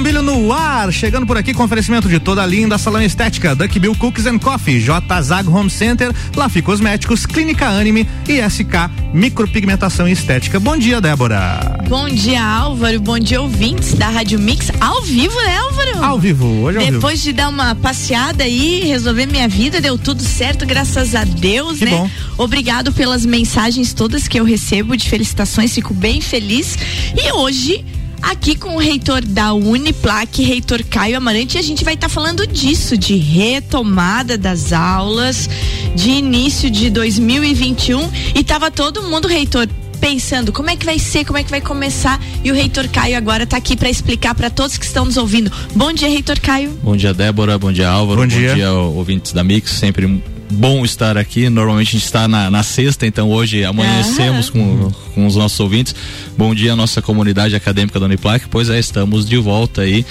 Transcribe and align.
Bombilho 0.00 0.22
no 0.22 0.50
ar, 0.50 0.90
chegando 0.90 1.26
por 1.26 1.36
aqui 1.36 1.52
com 1.52 1.62
oferecimento 1.62 2.08
de 2.08 2.18
toda 2.18 2.42
a 2.42 2.46
linda 2.46 2.78
salão 2.78 3.02
estética, 3.02 3.54
Duck 3.54 3.78
Bill 3.78 3.94
Cookies 3.94 4.24
and 4.24 4.38
Coffee, 4.38 4.80
J 4.80 5.20
Zag 5.20 5.46
Home 5.46 5.68
Center, 5.68 6.10
Lafi 6.34 6.62
Cosméticos, 6.62 7.26
Clínica 7.26 7.68
Anime 7.68 8.08
e 8.26 8.40
SK 8.48 8.90
Micropigmentação 9.12 10.08
e 10.08 10.12
Estética. 10.12 10.58
Bom 10.58 10.78
dia, 10.78 11.02
Débora. 11.02 11.84
Bom 11.86 12.08
dia, 12.08 12.42
Álvaro. 12.42 12.98
Bom 12.98 13.18
dia, 13.18 13.42
ouvintes 13.42 13.92
da 13.92 14.08
Rádio 14.08 14.38
Mix. 14.38 14.72
Ao 14.80 15.02
vivo, 15.02 15.34
né, 15.42 15.58
Álvaro? 15.58 16.02
Ao 16.02 16.18
vivo, 16.18 16.46
hoje 16.46 16.78
ao 16.78 16.84
Depois 16.92 17.22
vivo. 17.22 17.24
de 17.24 17.32
dar 17.34 17.50
uma 17.50 17.74
passeada 17.74 18.44
aí, 18.44 18.84
resolver 18.84 19.26
minha 19.26 19.48
vida, 19.48 19.82
deu 19.82 19.98
tudo 19.98 20.22
certo, 20.22 20.64
graças 20.64 21.14
a 21.14 21.24
Deus, 21.24 21.78
que 21.78 21.84
né? 21.84 21.90
Bom. 21.90 22.10
Obrigado 22.38 22.90
pelas 22.90 23.26
mensagens 23.26 23.92
todas 23.92 24.26
que 24.26 24.40
eu 24.40 24.44
recebo 24.44 24.96
de 24.96 25.06
felicitações, 25.10 25.74
fico 25.74 25.92
bem 25.92 26.22
feliz. 26.22 26.78
E 27.14 27.30
hoje 27.32 27.84
aqui 28.22 28.54
com 28.54 28.76
o 28.76 28.78
reitor 28.78 29.24
da 29.24 29.52
Uniplac, 29.52 30.42
reitor 30.42 30.82
Caio 30.84 31.16
Amarante, 31.16 31.58
a 31.58 31.62
gente 31.62 31.84
vai 31.84 31.94
estar 31.94 32.08
tá 32.08 32.12
falando 32.12 32.46
disso, 32.46 32.96
de 32.96 33.16
retomada 33.16 34.36
das 34.36 34.72
aulas, 34.72 35.48
de 35.94 36.10
início 36.10 36.70
de 36.70 36.90
2021 36.90 38.10
e 38.34 38.44
tava 38.44 38.70
todo 38.70 39.02
mundo, 39.02 39.28
reitor, 39.28 39.68
pensando 40.00 40.52
como 40.52 40.70
é 40.70 40.76
que 40.76 40.86
vai 40.86 40.98
ser, 40.98 41.24
como 41.24 41.38
é 41.38 41.44
que 41.44 41.50
vai 41.50 41.60
começar 41.60 42.20
e 42.42 42.50
o 42.50 42.54
reitor 42.54 42.88
Caio 42.88 43.16
agora 43.16 43.44
está 43.44 43.56
aqui 43.56 43.76
para 43.76 43.90
explicar 43.90 44.34
para 44.34 44.48
todos 44.48 44.78
que 44.78 44.84
estão 44.84 45.04
nos 45.04 45.16
ouvindo. 45.16 45.52
Bom 45.74 45.92
dia, 45.92 46.08
reitor 46.08 46.40
Caio. 46.40 46.70
Bom 46.82 46.96
dia, 46.96 47.12
Débora. 47.12 47.58
Bom 47.58 47.72
dia, 47.72 47.88
Álvaro. 47.88 48.22
Bom 48.22 48.26
dia, 48.26 48.48
bom 48.48 48.54
dia 48.54 48.72
ouvintes 48.72 49.32
da 49.32 49.44
Mix. 49.44 49.70
Sempre 49.72 50.22
bom 50.50 50.84
estar 50.84 51.16
aqui. 51.16 51.48
Normalmente 51.48 51.88
a 51.88 51.92
gente 51.92 52.04
está 52.04 52.28
na, 52.28 52.50
na 52.50 52.62
sexta, 52.62 53.06
então 53.06 53.30
hoje 53.30 53.64
amanhecemos 53.64 54.48
ah. 54.48 54.52
com, 54.52 54.92
com 55.14 55.26
os 55.26 55.36
nossos 55.36 55.58
ouvintes. 55.60 55.94
Bom 56.36 56.54
dia, 56.54 56.74
nossa 56.76 57.00
comunidade 57.00 57.54
acadêmica 57.54 57.98
da 57.98 58.06
Uniplac. 58.06 58.46
Pois 58.48 58.68
é, 58.68 58.78
estamos 58.78 59.26
de 59.28 59.36
volta 59.36 59.82
aí. 59.82 60.04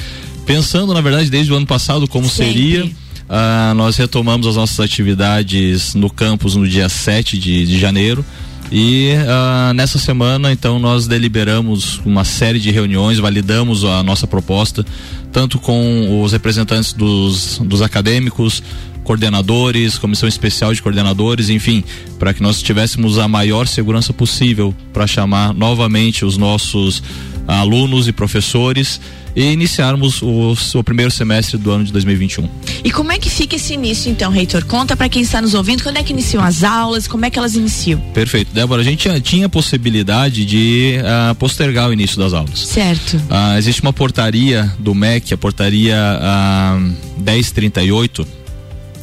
Pensando, 0.46 0.94
na 0.94 1.02
verdade, 1.02 1.30
desde 1.30 1.52
o 1.52 1.56
ano 1.56 1.68
passado 1.68 2.08
como 2.08 2.28
Sempre. 2.28 2.54
seria. 2.54 2.86
Uh, 2.86 3.76
nós 3.76 3.96
retomamos 3.96 4.48
as 4.48 4.56
nossas 4.56 4.80
atividades 4.80 5.94
no 5.94 6.10
campus 6.10 6.56
no 6.56 6.68
dia 6.68 6.90
7 6.90 7.38
de, 7.38 7.68
de 7.68 7.80
janeiro. 7.80 8.26
E 8.72 9.14
uh, 9.14 9.74
nessa 9.74 9.98
semana, 9.98 10.52
então, 10.52 10.78
nós 10.78 11.08
deliberamos 11.08 12.00
uma 12.06 12.24
série 12.24 12.60
de 12.60 12.70
reuniões, 12.70 13.18
validamos 13.18 13.84
a 13.84 14.04
nossa 14.04 14.28
proposta, 14.28 14.86
tanto 15.32 15.58
com 15.58 16.22
os 16.22 16.32
representantes 16.32 16.94
dos, 16.94 17.58
dos 17.60 17.82
acadêmicos, 17.82 18.62
coordenadores, 19.04 19.98
comissão 19.98 20.30
especial 20.30 20.72
de 20.72 20.84
coordenadores, 20.84 21.50
enfim, 21.50 21.84
para 22.20 22.32
que 22.32 22.44
nós 22.44 22.62
tivéssemos 22.62 23.18
a 23.18 23.28
maior 23.28 23.68
segurança 23.68 24.14
possível 24.14 24.76
para 24.94 25.08
chamar 25.08 25.52
novamente 25.52 26.24
os 26.24 26.38
nossos 26.38 27.02
alunos 27.48 28.08
e 28.08 28.12
professores 28.12 29.02
e 29.36 29.52
iniciarmos 29.52 30.22
o, 30.22 30.56
o, 30.76 30.84
primeiro 30.84 31.12
semestre 31.12 31.58
do 31.58 31.72
ano 31.72 31.84
de 31.84 31.92
2021. 31.92 32.50
E 32.84 32.92
como 32.92 33.12
é 33.12 33.18
que 33.18 33.30
fica 33.30 33.56
esse 33.56 33.74
início, 33.74 34.12
então, 34.12 34.32
reitor? 34.32 34.66
Conta 34.66 34.96
para 34.96 35.10
quem 35.10 35.22
está 35.22 35.42
nos 35.42 35.54
ouvindo, 35.54 35.84
quando 35.84 35.98
é 35.98 36.04
que 36.04 36.12
iniciam 36.12 36.44
as 36.44 36.64
aulas, 36.64 37.08
como 37.08 37.26
é 37.26 37.30
que 37.30 37.38
elas 37.38 37.56
iniciam? 37.56 38.00
Perfeito. 38.14 38.52
Débora, 38.54 38.82
a 38.82 38.86
gente 38.86 39.08
tinha, 39.22 39.46
a 39.46 39.50
possibilidade 39.50 40.46
de 40.46 40.98
uh, 41.00 41.36
postergar 41.36 41.90
o 41.90 41.94
início 41.94 42.18
das 42.18 42.34
aulas. 42.34 42.60
Certo. 42.60 43.16
Uh, 43.16 43.58
existe 43.58 43.82
uma 43.82 43.94
portaria 43.94 44.72
do 44.80 44.94
MEC, 44.94 45.34
a 45.34 45.38
portaria 45.38 45.96
uh, 45.96 46.80
1038, 47.18 48.28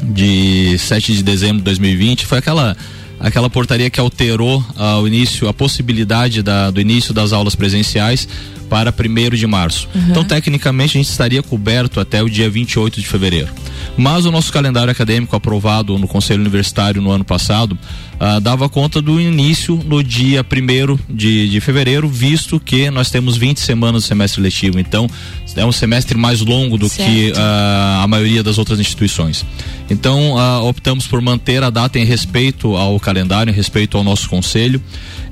de 0.03 0.77
7 0.79 1.15
de 1.15 1.23
dezembro 1.23 1.59
de 1.59 1.65
2020, 1.65 2.27
foi 2.27 2.39
aquela 2.39 2.77
aquela 3.19 3.49
portaria 3.49 3.91
que 3.91 4.01
alterou 4.01 4.61
uh, 4.61 5.01
o 5.01 5.09
início, 5.09 5.49
a 5.49 5.55
possibilidade 5.55 6.43
da, 6.43 6.71
do 6.71 6.81
início 6.81 7.15
das 7.15 7.33
aulas 7.33 7.55
presenciais 7.55 8.29
para 8.69 8.93
1 8.93 9.37
de 9.37 9.47
março. 9.47 9.89
Uhum. 9.95 10.07
Então, 10.11 10.25
tecnicamente, 10.25 10.97
a 10.97 11.01
gente 11.01 11.11
estaria 11.11 11.43
coberto 11.43 12.01
até 12.01 12.23
o 12.23 12.29
dia 12.29 12.51
28 12.51 13.01
de 13.01 13.07
fevereiro. 13.07 13.49
Mas 13.97 14.27
o 14.27 14.31
nosso 14.31 14.53
calendário 14.53 14.91
acadêmico 14.91 15.35
aprovado 15.35 15.97
no 15.99 16.09
Conselho 16.09 16.41
Universitário 16.41 17.01
no 17.01 17.11
ano 17.11 17.25
passado 17.25 17.79
uh, 18.21 18.41
dava 18.41 18.69
conta 18.69 19.01
do 19.01 19.21
início 19.21 19.81
no 19.85 20.03
dia 20.03 20.45
1 20.45 21.15
de, 21.15 21.49
de 21.49 21.61
fevereiro, 21.61 22.09
visto 22.09 22.59
que 22.59 22.91
nós 22.91 23.11
temos 23.11 23.37
20 23.37 23.59
semanas 23.61 24.03
do 24.03 24.07
semestre 24.07 24.41
letivo. 24.41 24.79
Então, 24.79 25.09
é 25.55 25.65
um 25.65 25.73
semestre 25.73 26.19
mais 26.19 26.41
longo 26.41 26.77
do 26.77 26.89
certo. 26.89 27.11
que 27.11 27.31
uh, 27.31 28.03
a 28.03 28.07
maioria 28.07 28.43
das 28.43 28.59
outras 28.59 28.79
instituições. 28.81 29.45
Então, 29.89 30.35
uh, 30.35 30.65
optamos 30.65 31.07
por 31.07 31.21
manter 31.21 31.63
a 31.63 31.71
data 31.71 31.99
em 31.99 32.05
respeito 32.05 32.77
ao 32.77 32.99
calendário, 33.01 33.51
em 33.51 33.55
respeito 33.55 33.97
ao 33.97 34.05
nosso 34.05 34.29
conselho. 34.29 34.81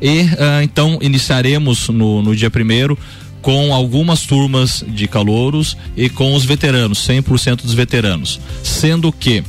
E 0.02 0.26
então 0.62 0.98
iniciaremos 1.00 1.88
no, 1.88 2.20
no 2.20 2.36
dia 2.36 2.50
primeiro 2.50 2.98
com 3.44 3.74
algumas 3.74 4.22
turmas 4.22 4.82
de 4.88 5.06
calouros 5.06 5.76
e 5.94 6.08
com 6.08 6.34
os 6.34 6.46
veteranos, 6.46 7.06
100% 7.06 7.62
dos 7.62 7.74
veteranos. 7.74 8.40
Sendo 8.62 9.12
que 9.12 9.44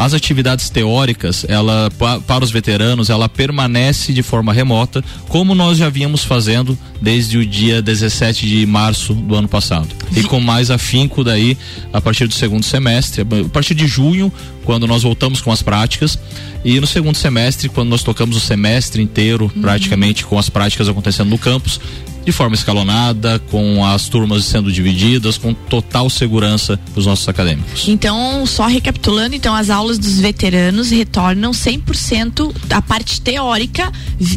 as 0.00 0.14
atividades 0.14 0.70
teóricas, 0.70 1.44
ela 1.46 1.90
para 2.26 2.42
os 2.42 2.50
veteranos, 2.50 3.10
ela 3.10 3.28
permanece 3.28 4.14
de 4.14 4.22
forma 4.22 4.50
remota, 4.50 5.04
como 5.28 5.54
nós 5.54 5.76
já 5.76 5.90
vínhamos 5.90 6.24
fazendo 6.24 6.76
desde 7.02 7.36
o 7.36 7.44
dia 7.44 7.82
17 7.82 8.46
de 8.46 8.64
março 8.64 9.12
do 9.12 9.34
ano 9.34 9.46
passado. 9.46 9.88
E 10.16 10.22
com 10.22 10.40
mais 10.40 10.70
afinco 10.70 11.22
daí 11.22 11.54
a 11.92 12.00
partir 12.00 12.26
do 12.26 12.32
segundo 12.32 12.64
semestre, 12.64 13.20
a 13.20 13.48
partir 13.50 13.74
de 13.74 13.86
junho, 13.86 14.32
quando 14.64 14.86
nós 14.86 15.02
voltamos 15.02 15.42
com 15.42 15.52
as 15.52 15.60
práticas, 15.62 16.18
e 16.64 16.80
no 16.80 16.86
segundo 16.86 17.16
semestre, 17.16 17.68
quando 17.68 17.90
nós 17.90 18.02
tocamos 18.02 18.38
o 18.38 18.40
semestre 18.40 19.02
inteiro, 19.02 19.52
uhum. 19.54 19.60
praticamente 19.60 20.24
com 20.24 20.38
as 20.38 20.48
práticas 20.48 20.88
acontecendo 20.88 21.28
no 21.28 21.36
campus, 21.36 21.78
de 22.24 22.32
forma 22.32 22.54
escalonada, 22.54 23.38
com 23.50 23.84
as 23.84 24.08
turmas 24.08 24.44
sendo 24.44 24.70
divididas, 24.70 25.38
com 25.38 25.54
total 25.54 26.10
segurança 26.10 26.78
para 26.92 27.00
os 27.00 27.06
nossos 27.06 27.28
acadêmicos. 27.28 27.88
Então, 27.88 28.44
só 28.46 28.66
recapitulando, 28.66 29.34
então 29.34 29.54
as 29.54 29.70
aulas 29.70 29.98
dos 29.98 30.18
veteranos 30.18 30.90
retornam 30.90 31.50
100% 31.50 32.54
a 32.70 32.82
parte 32.82 33.20
teórica 33.20 33.90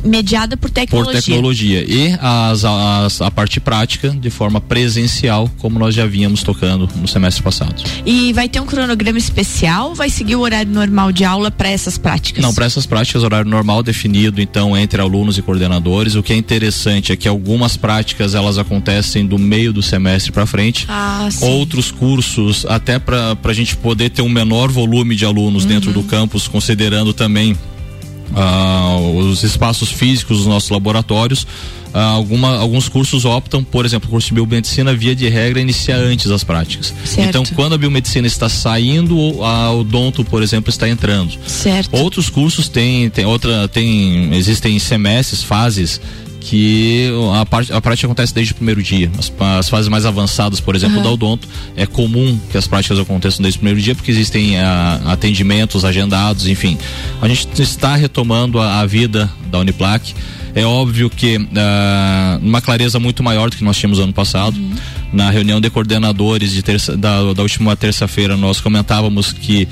mediada 0.03 0.55
por 0.55 0.69
tecnologia. 0.69 1.21
Por 1.21 1.25
tecnologia 1.25 1.83
e 1.87 2.17
as, 2.21 2.63
as, 2.63 3.21
a 3.21 3.31
parte 3.31 3.59
prática 3.59 4.09
de 4.09 4.29
forma 4.29 4.61
presencial, 4.61 5.49
como 5.59 5.77
nós 5.79 5.93
já 5.93 6.05
vínhamos 6.05 6.43
tocando 6.43 6.89
no 6.95 7.07
semestre 7.07 7.43
passado. 7.43 7.83
E 8.05 8.33
vai 8.33 8.47
ter 8.47 8.59
um 8.59 8.65
cronograma 8.65 9.17
especial? 9.17 9.93
Vai 9.93 10.09
seguir 10.09 10.35
o 10.35 10.41
horário 10.41 10.71
normal 10.71 11.11
de 11.11 11.23
aula 11.23 11.51
para 11.51 11.69
essas 11.69 11.97
práticas? 11.97 12.41
Não, 12.41 12.53
para 12.53 12.65
essas 12.65 12.85
práticas 12.85 13.23
horário 13.23 13.49
normal 13.49 13.83
definido 13.83 14.41
então 14.41 14.77
entre 14.77 15.01
alunos 15.01 15.37
e 15.37 15.41
coordenadores. 15.41 16.15
O 16.15 16.23
que 16.23 16.33
é 16.33 16.35
interessante 16.35 17.11
é 17.11 17.15
que 17.15 17.27
algumas 17.27 17.72
práticas 17.77 18.35
elas 18.35 18.57
acontecem 18.57 19.25
do 19.25 19.37
meio 19.37 19.73
do 19.73 19.81
semestre 19.81 20.31
para 20.31 20.45
frente. 20.45 20.85
Ah, 20.87 21.29
Outros 21.41 21.91
cursos, 21.91 22.65
até 22.67 22.99
para 22.99 23.37
a 23.43 23.53
gente 23.53 23.75
poder 23.75 24.09
ter 24.09 24.21
um 24.21 24.29
menor 24.29 24.71
volume 24.71 25.15
de 25.15 25.25
alunos 25.25 25.63
uhum. 25.63 25.69
dentro 25.69 25.91
do 25.91 26.03
campus, 26.03 26.47
considerando 26.47 27.13
também 27.13 27.57
ah, 28.35 28.97
os 28.97 29.43
espaços 29.43 29.91
físicos 29.91 30.39
dos 30.39 30.47
nossos 30.47 30.69
laboratórios. 30.69 31.45
Ah, 31.93 32.05
alguma, 32.05 32.57
alguns 32.57 32.89
cursos 32.89 33.23
optam, 33.23 33.63
por 33.63 33.85
exemplo, 33.85 34.07
o 34.07 34.11
curso 34.11 34.29
de 34.29 34.33
biomedicina, 34.33 34.95
via 34.95 35.15
de 35.15 35.29
regra, 35.29 35.61
iniciar 35.61 35.97
antes 35.97 36.31
as 36.31 36.43
práticas. 36.43 36.91
Certo. 37.05 37.29
Então, 37.29 37.43
quando 37.55 37.73
a 37.73 37.77
biomedicina 37.77 38.25
está 38.25 38.49
saindo, 38.49 39.43
a 39.43 39.71
odonto, 39.71 40.25
por 40.25 40.41
exemplo, 40.41 40.71
está 40.71 40.89
entrando. 40.89 41.37
Certo. 41.45 41.95
Outros 41.95 42.29
cursos 42.29 42.67
têm, 42.67 43.11
tem 43.11 43.25
outra, 43.25 43.67
tem, 43.67 44.33
existem 44.33 44.79
semestres, 44.79 45.43
fases 45.43 46.01
que 46.43 47.09
a, 47.39 47.45
parte, 47.45 47.71
a 47.71 47.79
prática 47.79 48.05
acontece 48.05 48.33
desde 48.33 48.51
o 48.51 48.55
primeiro 48.55 48.83
dia. 48.83 49.09
As, 49.17 49.31
as 49.57 49.69
fases 49.69 49.87
mais 49.87 50.05
avançadas, 50.05 50.59
por 50.59 50.75
exemplo, 50.75 50.97
uhum. 50.97 51.03
da 51.03 51.09
odonto, 51.09 51.47
é 51.75 51.85
comum 51.85 52.37
que 52.51 52.57
as 52.57 52.67
práticas 52.67 52.99
aconteçam 52.99 53.41
desde 53.41 53.57
o 53.57 53.59
primeiro 53.59 53.81
dia, 53.81 53.95
porque 53.95 54.11
existem 54.11 54.59
a, 54.59 55.01
atendimentos 55.05 55.85
agendados, 55.85 56.47
enfim. 56.47 56.77
A 57.21 57.27
gente 57.27 57.61
está 57.61 57.95
retomando 57.95 58.59
a, 58.59 58.81
a 58.81 58.85
vida 58.85 59.31
da 59.49 59.59
Uniplac. 59.59 60.13
É 60.55 60.65
óbvio 60.65 61.09
que 61.09 61.37
uh, 61.37 62.39
uma 62.41 62.61
clareza 62.61 62.99
muito 62.99 63.23
maior 63.23 63.49
do 63.49 63.55
que 63.55 63.63
nós 63.63 63.77
tínhamos 63.77 63.97
ano 63.99 64.13
passado. 64.13 64.55
Uhum. 64.57 64.75
Na 65.13 65.29
reunião 65.29 65.61
de 65.61 65.69
coordenadores 65.69 66.51
de 66.51 66.61
terça, 66.61 66.97
da, 66.97 67.33
da 67.33 67.41
última 67.41 67.75
terça-feira, 67.75 68.35
nós 68.35 68.59
comentávamos 68.59 69.31
que 69.31 69.67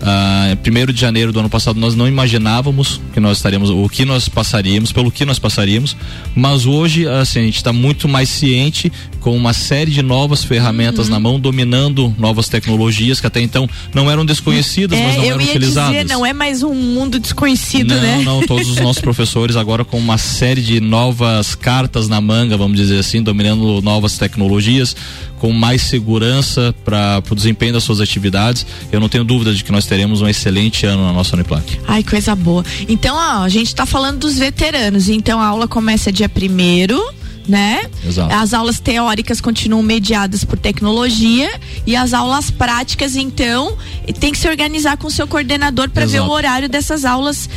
Uh, 0.00 0.56
primeiro 0.56 0.94
de 0.94 1.00
janeiro 1.00 1.30
do 1.30 1.40
ano 1.40 1.50
passado 1.50 1.78
nós 1.78 1.94
não 1.94 2.08
imaginávamos 2.08 2.98
que 3.12 3.20
nós 3.20 3.36
estaríamos 3.36 3.68
o 3.68 3.86
que 3.86 4.06
nós 4.06 4.30
passaríamos 4.30 4.92
pelo 4.92 5.10
que 5.10 5.26
nós 5.26 5.38
passaríamos 5.38 5.94
mas 6.34 6.64
hoje 6.64 7.06
assim 7.06 7.40
a 7.40 7.42
gente 7.42 7.56
está 7.56 7.70
muito 7.70 8.08
mais 8.08 8.30
ciente 8.30 8.90
com 9.20 9.36
uma 9.36 9.52
série 9.52 9.90
de 9.90 10.00
novas 10.00 10.42
ferramentas 10.42 11.04
uhum. 11.04 11.12
na 11.12 11.20
mão 11.20 11.38
dominando 11.38 12.14
novas 12.18 12.48
tecnologias 12.48 13.20
que 13.20 13.26
até 13.26 13.42
então 13.42 13.68
não 13.94 14.10
eram 14.10 14.24
desconhecidas 14.24 14.98
é, 14.98 15.04
mas 15.04 15.16
não 15.16 15.24
eu 15.24 15.30
eram 15.32 15.40
ia 15.42 15.48
utilizadas 15.50 15.92
dizer, 15.92 16.08
não 16.08 16.24
é 16.24 16.32
mais 16.32 16.62
um 16.62 16.74
mundo 16.74 17.20
desconhecido 17.20 17.94
não, 17.94 18.00
né 18.00 18.22
não 18.24 18.40
todos 18.40 18.70
os 18.70 18.76
nossos 18.76 19.02
professores 19.04 19.54
agora 19.54 19.84
com 19.84 19.98
uma 19.98 20.16
série 20.16 20.62
de 20.62 20.80
novas 20.80 21.54
cartas 21.54 22.08
na 22.08 22.22
manga 22.22 22.56
vamos 22.56 22.78
dizer 22.78 23.00
assim 23.00 23.22
dominando 23.22 23.82
novas 23.82 24.16
tecnologias 24.16 24.96
com 25.40 25.52
mais 25.52 25.82
segurança 25.82 26.74
para 26.84 27.22
o 27.28 27.34
desempenho 27.34 27.72
das 27.72 27.82
suas 27.82 27.98
atividades. 27.98 28.66
Eu 28.92 29.00
não 29.00 29.08
tenho 29.08 29.24
dúvida 29.24 29.54
de 29.54 29.64
que 29.64 29.72
nós 29.72 29.86
teremos 29.90 30.22
um 30.22 30.28
excelente 30.28 30.86
ano 30.86 31.04
na 31.04 31.12
nossa 31.12 31.34
Uniplac. 31.34 31.80
Ai, 31.88 32.04
coisa 32.04 32.36
boa. 32.36 32.64
Então, 32.88 33.16
ó, 33.16 33.42
a 33.42 33.48
gente 33.48 33.66
está 33.66 33.84
falando 33.84 34.20
dos 34.20 34.38
veteranos. 34.38 35.08
Então, 35.08 35.40
a 35.40 35.46
aula 35.46 35.66
começa 35.66 36.12
dia 36.12 36.28
primeiro 36.28 37.02
né? 37.48 37.82
Exato. 38.06 38.32
As 38.32 38.54
aulas 38.54 38.78
teóricas 38.78 39.40
continuam 39.40 39.82
mediadas 39.82 40.44
por 40.44 40.56
tecnologia 40.56 41.50
e 41.86 41.96
as 41.96 42.12
aulas 42.12 42.50
práticas, 42.50 43.16
então, 43.16 43.76
tem 44.18 44.32
que 44.32 44.38
se 44.38 44.48
organizar 44.48 44.96
com 44.96 45.06
o 45.06 45.10
seu 45.10 45.26
coordenador 45.26 45.90
para 45.90 46.06
ver 46.06 46.20
o 46.20 46.30
horário 46.30 46.68
dessas 46.68 47.04
aulas. 47.04 47.48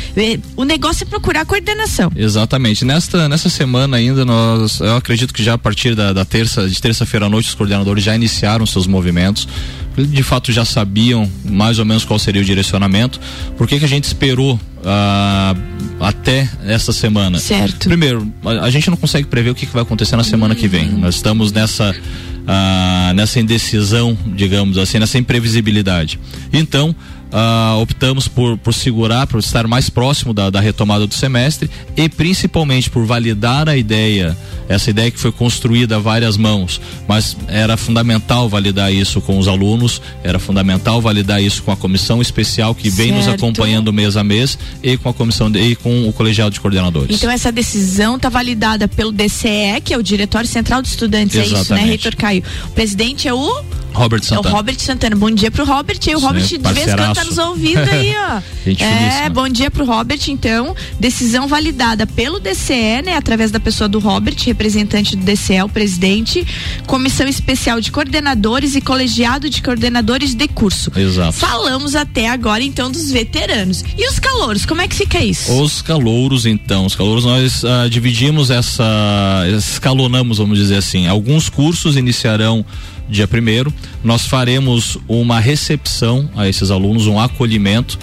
O 0.56 0.64
negócio 0.64 1.04
é 1.04 1.06
procurar 1.06 1.46
coordenação. 1.46 2.12
Exatamente. 2.16 2.86
Nesta, 2.86 3.28
nessa 3.28 3.50
semana 3.50 3.98
ainda, 3.98 4.26
nós, 4.26 4.80
eu 4.80 4.96
acredito 4.96 5.34
que 5.34 5.44
já 5.44 5.54
a 5.54 5.58
partir 5.58 5.96
da, 5.96 6.14
da 6.14 6.26
terça, 6.26 6.68
de 6.68 6.82
terça-feira 6.82 7.26
à 7.26 7.30
noite, 7.30 7.50
os 7.50 7.56
coordenadores 7.56 8.04
já 8.04 8.16
iniciaram 8.16 8.66
seus 8.66 8.88
movimentos 8.88 9.48
de 9.96 10.24
fato 10.24 10.52
já 10.52 10.66
sabiam 10.66 11.30
mais 11.46 11.78
ou 11.78 11.86
menos 11.86 12.04
qual 12.04 12.18
seria 12.18 12.42
o 12.42 12.46
direcionamento. 12.46 13.20
Por 13.58 13.68
que, 13.68 13.78
que 13.78 13.86
a 13.86 13.88
gente 13.88 14.06
esperou 14.06 14.56
uh, 14.56 15.60
até 16.00 16.50
essa 16.66 16.92
semana? 16.92 17.38
Certo. 17.38 17.88
Primeiro, 17.88 18.32
a, 18.44 18.66
a, 18.66 18.70
gente 18.72 18.90
não 18.90 18.98
consegue 18.98 19.28
prever 19.28 19.52
o 19.52 19.56
que, 19.56 19.66
que 19.66 19.74
vai 19.74 19.84
acontecer 19.84 20.16
na 20.16 20.24
semana 20.24 20.56
que 20.56 20.68
vem. 20.68 20.90
Nós 20.90 21.16
estamos 21.16 21.52
nessa 21.52 21.96
uh, 22.44 23.14
nessa 23.14 23.40
indecisão, 23.40 24.18
digamos 24.36 24.78
assim, 24.78 25.00
nessa 25.00 25.18
imprevisibilidade. 25.18 26.20
Então, 26.52 26.96
uh, 27.34 27.82
optamos 27.82 28.28
por, 28.28 28.58
por 28.58 28.74
segurar, 28.74 29.26
por 29.28 29.40
estar 29.40 29.68
mais 29.68 29.90
próximo 29.90 30.34
da, 30.34 30.50
da 30.50 30.62
retomada 30.62 31.08
do 31.08 31.14
semestre 31.14 31.70
e 31.98 32.08
principalmente 32.08 32.90
por 32.90 33.06
validar 33.06 33.68
a 33.68 33.76
ideia, 33.76 34.38
essa 34.70 34.92
ideia 34.92 35.10
que 35.10 35.20
foi 35.20 35.32
construída 35.32 35.96
a 35.96 36.00
várias 36.00 36.38
mãos, 36.38 36.80
mas 37.08 37.36
era 37.48 37.76
fundamental 37.76 38.48
validar 38.48 38.94
isso 38.94 39.20
com 39.20 39.38
os 39.38 39.48
alunos, 39.48 40.02
era 40.24 40.40
fundamental 40.40 41.02
validar 41.02 41.42
isso 41.42 41.64
com 41.64 41.72
a 41.72 41.76
comissão 41.76 42.22
especial 42.22 42.76
que 42.76 42.90
vem 42.90 43.12
nos 43.12 43.28
acompanhando 43.28 43.92
mês 43.92 44.16
a 44.16 44.24
mês 44.24 44.58
e 44.82 44.96
com 44.98 45.10
a 45.10 45.14
comissão 45.14 45.50
de, 45.50 45.60
e 45.60 45.76
com 45.76 46.08
o 46.08 46.14
colegiado 46.14 46.52
de 46.52 46.60
coordenadores. 46.60 47.16
Então 47.16 47.30
essa 47.30 47.52
decisão 47.52 48.16
está 48.16 48.30
validada 48.30 48.88
pelo 48.88 49.12
DCE, 49.12 49.82
que 49.84 49.94
é 49.94 49.98
o 49.98 50.04
Diretório 50.04 50.48
Central 50.48 50.82
de 50.82 50.90
Estudantes, 50.90 51.36
Exatamente. 51.36 51.58
é 51.58 51.62
isso, 51.62 51.74
né, 51.74 51.84
Reitor 51.84 52.16
Caio? 52.16 52.44
O 52.68 52.72
presidente 52.72 53.28
é 53.28 53.34
o 53.34 53.64
Robert 53.94 54.24
Santana. 54.24 54.48
É 54.48 54.52
o 54.52 54.56
Robert 54.56 54.80
Santana. 54.80 55.16
Bom 55.16 55.32
dia 55.32 55.52
pro 55.52 55.66
Robert. 55.66 56.00
E 56.06 56.16
o 56.16 56.20
Sim, 56.20 56.26
Robert 56.26 56.44
de 56.44 56.58
vez 56.58 56.88
em 56.88 56.96
quando 56.96 57.16
tá 57.16 57.24
nos 57.24 57.38
ouvindo 57.38 57.80
aí, 57.80 58.14
ó. 58.18 58.42
é, 58.84 59.30
bom 59.30 59.48
dia 59.48 59.70
pro 59.70 59.86
Robert, 59.86 60.20
então. 60.28 60.76
Decisão 61.00 61.48
validada 61.48 62.08
pelo 62.08 62.40
DCE, 62.40 63.02
né? 63.06 63.16
Através 63.16 63.52
da 63.52 63.60
pessoa 63.60 63.88
do 63.88 64.00
Robert, 64.00 64.36
representante 64.46 65.16
do 65.16 65.24
DCE, 65.24 65.62
o 65.62 65.70
presidente. 65.70 66.46
Comissão 66.88 67.28
especial 67.28 67.80
de 67.80 67.92
coordenadores 67.92 68.76
e 68.76 68.82
colegiado 68.82 69.50
de 69.50 69.62
coordenadores 69.62 70.34
de 70.34 70.48
curso. 70.48 70.92
Exato. 70.96 71.34
Falamos 71.34 71.96
até 71.96 72.30
agora, 72.30 72.64
então, 72.64 72.92
dos 72.92 73.12
veteranos. 73.12 73.84
E 73.98 74.10
os 74.10 74.20
calouros, 74.20 74.66
como 74.66 74.82
é 74.82 74.88
que 74.88 74.96
fica 74.96 75.24
isso? 75.24 75.52
Os 75.62 75.82
calouros, 75.82 76.46
então. 76.46 76.86
Os 76.86 76.96
calouros, 76.96 77.26
nós 77.26 77.64
uh, 77.64 77.90
dividimos 77.90 78.50
essa. 78.50 78.84
escalonamos, 79.58 80.40
vamos 80.40 80.58
dizer 80.58 80.78
assim. 80.78 81.08
Alguns 81.08 81.50
cursos 81.50 81.96
iniciarão 81.96 82.66
dia 83.10 83.28
primeiro, 83.28 83.74
nós 84.04 84.26
faremos 84.26 84.98
uma 85.08 85.40
recepção 85.40 86.30
a 86.36 86.48
esses 86.48 86.72
alunos, 86.72 87.08
um 87.08 87.20
acolhimento 87.20 87.98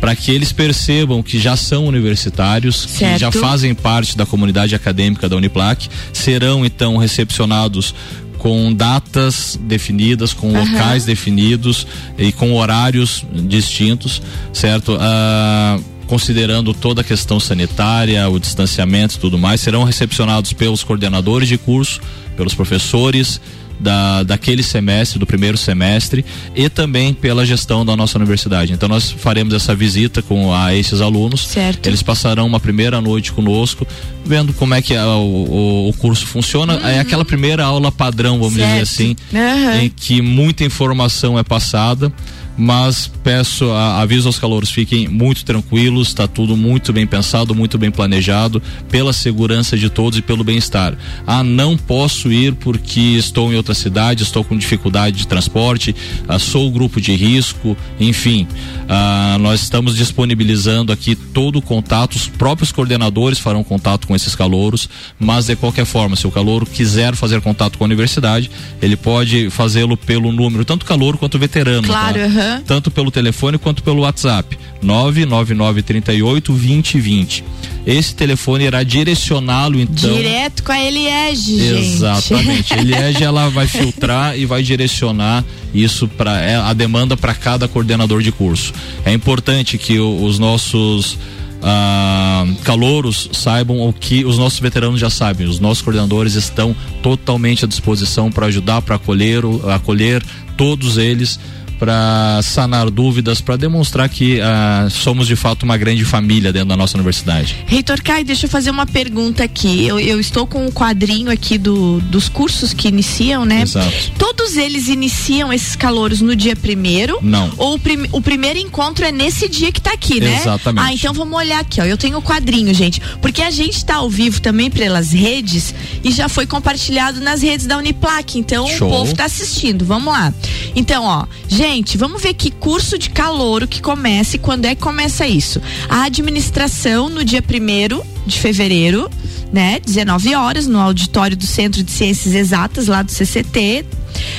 para 0.00 0.14
que 0.14 0.30
eles 0.30 0.52
percebam 0.52 1.22
que 1.22 1.38
já 1.38 1.56
são 1.56 1.86
universitários, 1.86 2.76
certo. 2.76 3.14
que 3.14 3.18
já 3.18 3.32
fazem 3.32 3.74
parte 3.74 4.16
da 4.16 4.24
comunidade 4.24 4.74
acadêmica 4.74 5.28
da 5.28 5.36
Uniplac, 5.36 5.88
serão 6.12 6.64
então 6.64 6.96
recepcionados 6.96 7.94
com 8.38 8.72
datas 8.72 9.58
definidas, 9.60 10.32
com 10.32 10.52
uhum. 10.52 10.60
locais 10.60 11.04
definidos 11.04 11.86
e 12.16 12.30
com 12.30 12.54
horários 12.54 13.24
distintos, 13.32 14.22
certo? 14.52 14.96
Ah, 15.00 15.78
considerando 16.06 16.72
toda 16.72 17.00
a 17.02 17.04
questão 17.04 17.40
sanitária, 17.40 18.28
o 18.28 18.38
distanciamento 18.38 19.16
e 19.16 19.18
tudo 19.18 19.36
mais, 19.36 19.60
serão 19.60 19.82
recepcionados 19.84 20.52
pelos 20.52 20.84
coordenadores 20.84 21.48
de 21.48 21.58
curso, 21.58 22.00
pelos 22.36 22.54
professores 22.54 23.40
da, 23.80 24.22
daquele 24.22 24.62
semestre, 24.62 25.18
do 25.18 25.26
primeiro 25.26 25.56
semestre, 25.56 26.24
e 26.54 26.68
também 26.68 27.14
pela 27.14 27.44
gestão 27.44 27.84
da 27.84 27.96
nossa 27.96 28.18
universidade. 28.18 28.72
Então 28.72 28.88
nós 28.88 29.10
faremos 29.10 29.54
essa 29.54 29.74
visita 29.74 30.22
com 30.22 30.54
a 30.54 30.74
esses 30.74 31.00
alunos. 31.00 31.46
Certo. 31.46 31.86
Eles 31.86 32.02
passarão 32.02 32.46
uma 32.46 32.60
primeira 32.60 33.00
noite 33.00 33.32
conosco, 33.32 33.86
vendo 34.24 34.52
como 34.52 34.74
é 34.74 34.82
que 34.82 34.94
é 34.94 35.04
o, 35.04 35.08
o, 35.08 35.88
o, 35.88 35.92
curso 35.94 36.26
funciona. 36.26 36.74
Uhum. 36.74 36.86
É 36.86 37.00
aquela 37.00 37.24
primeira 37.24 37.64
aula 37.64 37.90
padrão, 37.90 38.38
vamos 38.38 38.54
certo. 38.54 38.68
dizer 38.68 38.82
assim, 38.82 39.16
uhum. 39.32 39.80
em 39.80 39.88
que 39.88 40.20
muita 40.20 40.64
informação 40.64 41.38
é 41.38 41.42
passada 41.42 42.12
mas 42.58 43.06
peço, 43.22 43.70
a, 43.70 44.02
aviso 44.02 44.28
aos 44.28 44.38
calouros, 44.38 44.70
fiquem 44.70 45.06
muito 45.06 45.44
tranquilos, 45.44 46.08
está 46.08 46.26
tudo 46.26 46.56
muito 46.56 46.92
bem 46.92 47.06
pensado, 47.06 47.54
muito 47.54 47.78
bem 47.78 47.88
planejado, 47.88 48.60
pela 48.90 49.12
segurança 49.12 49.76
de 49.78 49.88
todos 49.88 50.18
e 50.18 50.22
pelo 50.22 50.42
bem-estar. 50.42 50.96
Ah, 51.24 51.44
não 51.44 51.76
posso 51.76 52.32
ir 52.32 52.54
porque 52.54 53.00
estou 53.00 53.52
em 53.52 53.56
outra 53.56 53.74
cidade, 53.74 54.24
estou 54.24 54.42
com 54.42 54.56
dificuldade 54.56 55.18
de 55.18 55.26
transporte, 55.28 55.94
ah, 56.26 56.38
sou 56.40 56.68
grupo 56.72 57.00
de 57.00 57.14
risco, 57.14 57.76
enfim, 58.00 58.48
ah, 58.88 59.36
nós 59.40 59.62
estamos 59.62 59.96
disponibilizando 59.96 60.92
aqui 60.92 61.14
todo 61.14 61.60
o 61.60 61.62
contato, 61.62 62.16
os 62.16 62.26
próprios 62.26 62.72
coordenadores 62.72 63.38
farão 63.38 63.62
contato 63.62 64.08
com 64.08 64.16
esses 64.16 64.34
calouros, 64.34 64.88
mas 65.18 65.46
de 65.46 65.54
qualquer 65.54 65.84
forma, 65.84 66.16
se 66.16 66.26
o 66.26 66.30
calouro 66.30 66.66
quiser 66.66 67.14
fazer 67.14 67.40
contato 67.40 67.78
com 67.78 67.84
a 67.84 67.86
universidade, 67.86 68.50
ele 68.82 68.96
pode 68.96 69.48
fazê-lo 69.50 69.96
pelo 69.96 70.32
número, 70.32 70.64
tanto 70.64 70.84
calouro 70.84 71.16
quanto 71.16 71.38
veterano. 71.38 71.86
Claro, 71.86 72.18
tá? 72.18 72.26
uhum 72.26 72.47
tanto 72.66 72.90
pelo 72.90 73.10
telefone 73.10 73.58
quanto 73.58 73.82
pelo 73.82 74.02
WhatsApp. 74.02 74.58
99938 74.82 76.52
2020. 76.52 77.44
Esse 77.86 78.14
telefone 78.14 78.64
irá 78.64 78.82
direcioná-lo 78.82 79.80
então. 79.80 80.12
Direto 80.12 80.62
com 80.62 80.72
a 80.72 80.78
Eliege. 80.78 81.58
Exatamente. 81.58 82.74
A 82.74 82.78
Eliege 82.78 83.24
ela 83.24 83.48
vai 83.48 83.66
filtrar 83.68 84.38
e 84.38 84.44
vai 84.44 84.62
direcionar 84.62 85.44
isso 85.72 86.06
para 86.06 86.38
é, 86.40 86.56
a 86.56 86.72
demanda 86.72 87.16
para 87.16 87.34
cada 87.34 87.66
coordenador 87.66 88.22
de 88.22 88.30
curso. 88.30 88.72
É 89.04 89.12
importante 89.12 89.78
que 89.78 89.98
o, 89.98 90.24
os 90.24 90.38
nossos 90.38 91.18
ah, 91.62 92.46
calouros 92.62 93.30
saibam 93.32 93.80
o 93.80 93.92
que 93.92 94.24
os 94.24 94.38
nossos 94.38 94.60
veteranos 94.60 95.00
já 95.00 95.10
sabem. 95.10 95.46
Os 95.46 95.58
nossos 95.58 95.82
coordenadores 95.82 96.34
estão 96.34 96.74
totalmente 97.02 97.64
à 97.64 97.68
disposição 97.68 98.30
para 98.30 98.46
ajudar, 98.46 98.82
para 98.82 98.96
acolher, 98.96 99.42
acolher 99.72 100.22
todos 100.56 100.98
eles 100.98 101.38
para 101.78 102.40
sanar 102.42 102.90
dúvidas, 102.90 103.40
para 103.40 103.56
demonstrar 103.56 104.08
que 104.08 104.40
uh, 104.40 104.90
somos 104.90 105.26
de 105.26 105.36
fato 105.36 105.62
uma 105.62 105.76
grande 105.76 106.04
família 106.04 106.52
dentro 106.52 106.68
da 106.68 106.76
nossa 106.76 106.96
universidade. 106.96 107.56
Reitor 107.66 108.02
Kai, 108.02 108.24
deixa 108.24 108.46
eu 108.46 108.50
fazer 108.50 108.70
uma 108.70 108.86
pergunta 108.86 109.44
aqui. 109.44 109.86
Eu, 109.86 109.98
eu 110.00 110.18
estou 110.18 110.46
com 110.46 110.66
um 110.66 110.70
quadrinho 110.70 111.30
aqui 111.30 111.56
do, 111.56 112.00
dos 112.00 112.28
cursos 112.28 112.72
que 112.74 112.88
iniciam, 112.88 113.44
né? 113.44 113.62
Exato. 113.62 114.12
Todos 114.18 114.56
eles 114.56 114.88
iniciam 114.88 115.52
esses 115.52 115.76
calouros 115.76 116.20
no 116.20 116.34
dia 116.34 116.56
primeiro? 116.56 117.18
Não. 117.22 117.52
Ou 117.56 117.74
o, 117.74 117.78
prim, 117.78 118.06
o 118.10 118.20
primeiro 118.20 118.58
encontro 118.58 119.04
é 119.04 119.12
nesse 119.12 119.48
dia 119.48 119.70
que 119.70 119.78
está 119.78 119.92
aqui, 119.92 120.20
né? 120.20 120.40
Exatamente. 120.40 120.84
Ah, 120.84 120.92
então 120.92 121.14
vamos 121.14 121.36
olhar 121.36 121.60
aqui, 121.60 121.80
ó. 121.80 121.84
Eu 121.84 121.96
tenho 121.96 122.18
o 122.18 122.22
quadrinho, 122.22 122.74
gente. 122.74 123.00
Porque 123.22 123.42
a 123.42 123.50
gente 123.50 123.76
está 123.76 123.96
ao 123.96 124.10
vivo 124.10 124.40
também 124.40 124.70
pelas 124.70 125.12
redes 125.12 125.74
e 126.02 126.10
já 126.10 126.28
foi 126.28 126.46
compartilhado 126.46 127.20
nas 127.20 127.42
redes 127.42 127.66
da 127.66 127.78
Uniplac. 127.78 128.38
Então 128.38 128.66
Show. 128.66 128.88
o 128.88 128.90
povo 128.90 129.12
está 129.12 129.26
assistindo. 129.26 129.84
Vamos 129.84 130.12
lá. 130.12 130.32
Então, 130.74 131.04
ó, 131.04 131.24
gente 131.48 131.67
Gente, 131.70 131.98
vamos 131.98 132.22
ver 132.22 132.32
que 132.32 132.50
curso 132.50 132.96
de 132.96 133.10
calouro 133.10 133.68
que 133.68 133.82
começa 133.82 134.36
e 134.36 134.38
quando 134.38 134.64
é 134.64 134.74
que 134.74 134.80
começa 134.80 135.26
isso. 135.26 135.60
A 135.86 136.04
administração 136.04 137.10
no 137.10 137.22
dia 137.22 137.42
primeiro 137.42 138.02
de 138.26 138.38
fevereiro, 138.38 139.10
né? 139.52 139.78
19 139.78 140.34
horas, 140.34 140.66
no 140.66 140.78
auditório 140.78 141.36
do 141.36 141.44
Centro 141.44 141.82
de 141.82 141.90
Ciências 141.90 142.34
Exatas, 142.34 142.86
lá 142.86 143.02
do 143.02 143.12
CCT. 143.12 143.84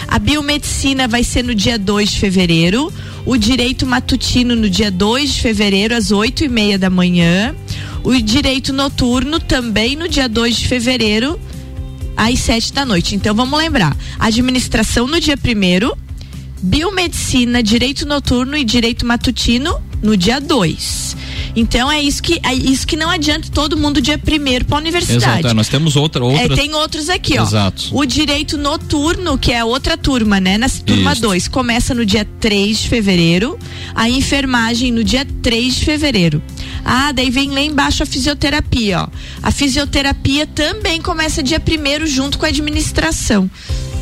A 0.07 0.17
biomedicina 0.17 1.07
vai 1.07 1.23
ser 1.23 1.43
no 1.43 1.53
dia 1.53 1.77
2 1.77 2.09
de 2.09 2.19
fevereiro. 2.19 2.91
O 3.23 3.37
direito 3.37 3.85
matutino 3.85 4.55
no 4.55 4.67
dia 4.67 4.89
2 4.89 5.31
de 5.33 5.41
fevereiro, 5.41 5.95
às 5.95 6.09
8 6.09 6.45
e 6.45 6.49
meia 6.49 6.79
da 6.79 6.89
manhã. 6.89 7.55
O 8.03 8.19
direito 8.19 8.73
noturno 8.73 9.39
também 9.39 9.95
no 9.95 10.09
dia 10.09 10.27
2 10.27 10.57
de 10.57 10.67
fevereiro, 10.67 11.39
às 12.17 12.39
7 12.39 12.73
da 12.73 12.83
noite. 12.83 13.15
Então 13.15 13.35
vamos 13.35 13.57
lembrar: 13.59 13.95
administração 14.17 15.05
no 15.05 15.19
dia 15.19 15.37
primeiro 15.37 15.95
biomedicina, 16.61 17.63
direito 17.63 18.05
noturno 18.05 18.57
e 18.57 18.63
direito 18.63 19.05
matutino 19.05 19.81
no 20.01 20.15
dia 20.15 20.39
2. 20.39 21.17
Então 21.55 21.91
é 21.91 22.01
isso 22.01 22.21
que 22.21 22.39
é 22.43 22.53
isso 22.53 22.85
que 22.85 22.95
não 22.95 23.09
adianta 23.09 23.49
todo 23.51 23.75
mundo 23.75 24.01
dia 24.01 24.17
primeiro 24.17 24.65
para 24.65 24.77
a 24.77 24.79
universidade. 24.79 25.39
Exato, 25.39 25.47
é, 25.47 25.53
nós 25.53 25.67
temos 25.67 25.95
outra, 25.95 26.23
outra... 26.23 26.53
É, 26.53 26.55
tem 26.55 26.73
outros 26.73 27.09
aqui, 27.09 27.37
ó. 27.37 27.43
Exato. 27.43 27.89
O 27.91 28.05
direito 28.05 28.57
noturno, 28.57 29.37
que 29.37 29.51
é 29.51 29.63
outra 29.63 29.97
turma, 29.97 30.39
né? 30.39 30.57
Na 30.57 30.69
turma 30.69 31.15
2, 31.15 31.47
começa 31.47 31.93
no 31.93 32.05
dia 32.05 32.25
3 32.39 32.79
de 32.79 32.87
fevereiro, 32.87 33.57
a 33.95 34.09
enfermagem 34.09 34.91
no 34.91 35.03
dia 35.03 35.25
3 35.41 35.75
de 35.75 35.85
fevereiro. 35.85 36.41
Ah, 36.85 37.11
daí 37.11 37.29
vem 37.29 37.51
lá 37.51 37.61
embaixo 37.61 38.03
a 38.03 38.05
fisioterapia, 38.05 39.01
ó. 39.01 39.07
A 39.41 39.51
fisioterapia 39.51 40.47
também 40.47 41.01
começa 41.01 41.43
dia 41.43 41.59
primeiro 41.59 42.07
junto 42.07 42.37
com 42.37 42.45
a 42.45 42.49
administração. 42.49 43.49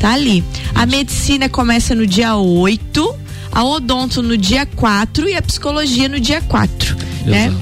Tá 0.00 0.12
ali. 0.12 0.44
A 0.74 0.86
medicina 0.86 1.48
começa 1.48 1.94
no 1.94 2.06
dia 2.06 2.36
8, 2.36 3.14
a 3.50 3.64
odonto 3.64 4.22
no 4.22 4.36
dia 4.36 4.64
4 4.64 5.28
e 5.28 5.34
a 5.34 5.42
psicologia 5.42 6.08
no 6.08 6.20
dia 6.20 6.40
4. 6.40 6.96
Né? 7.26 7.54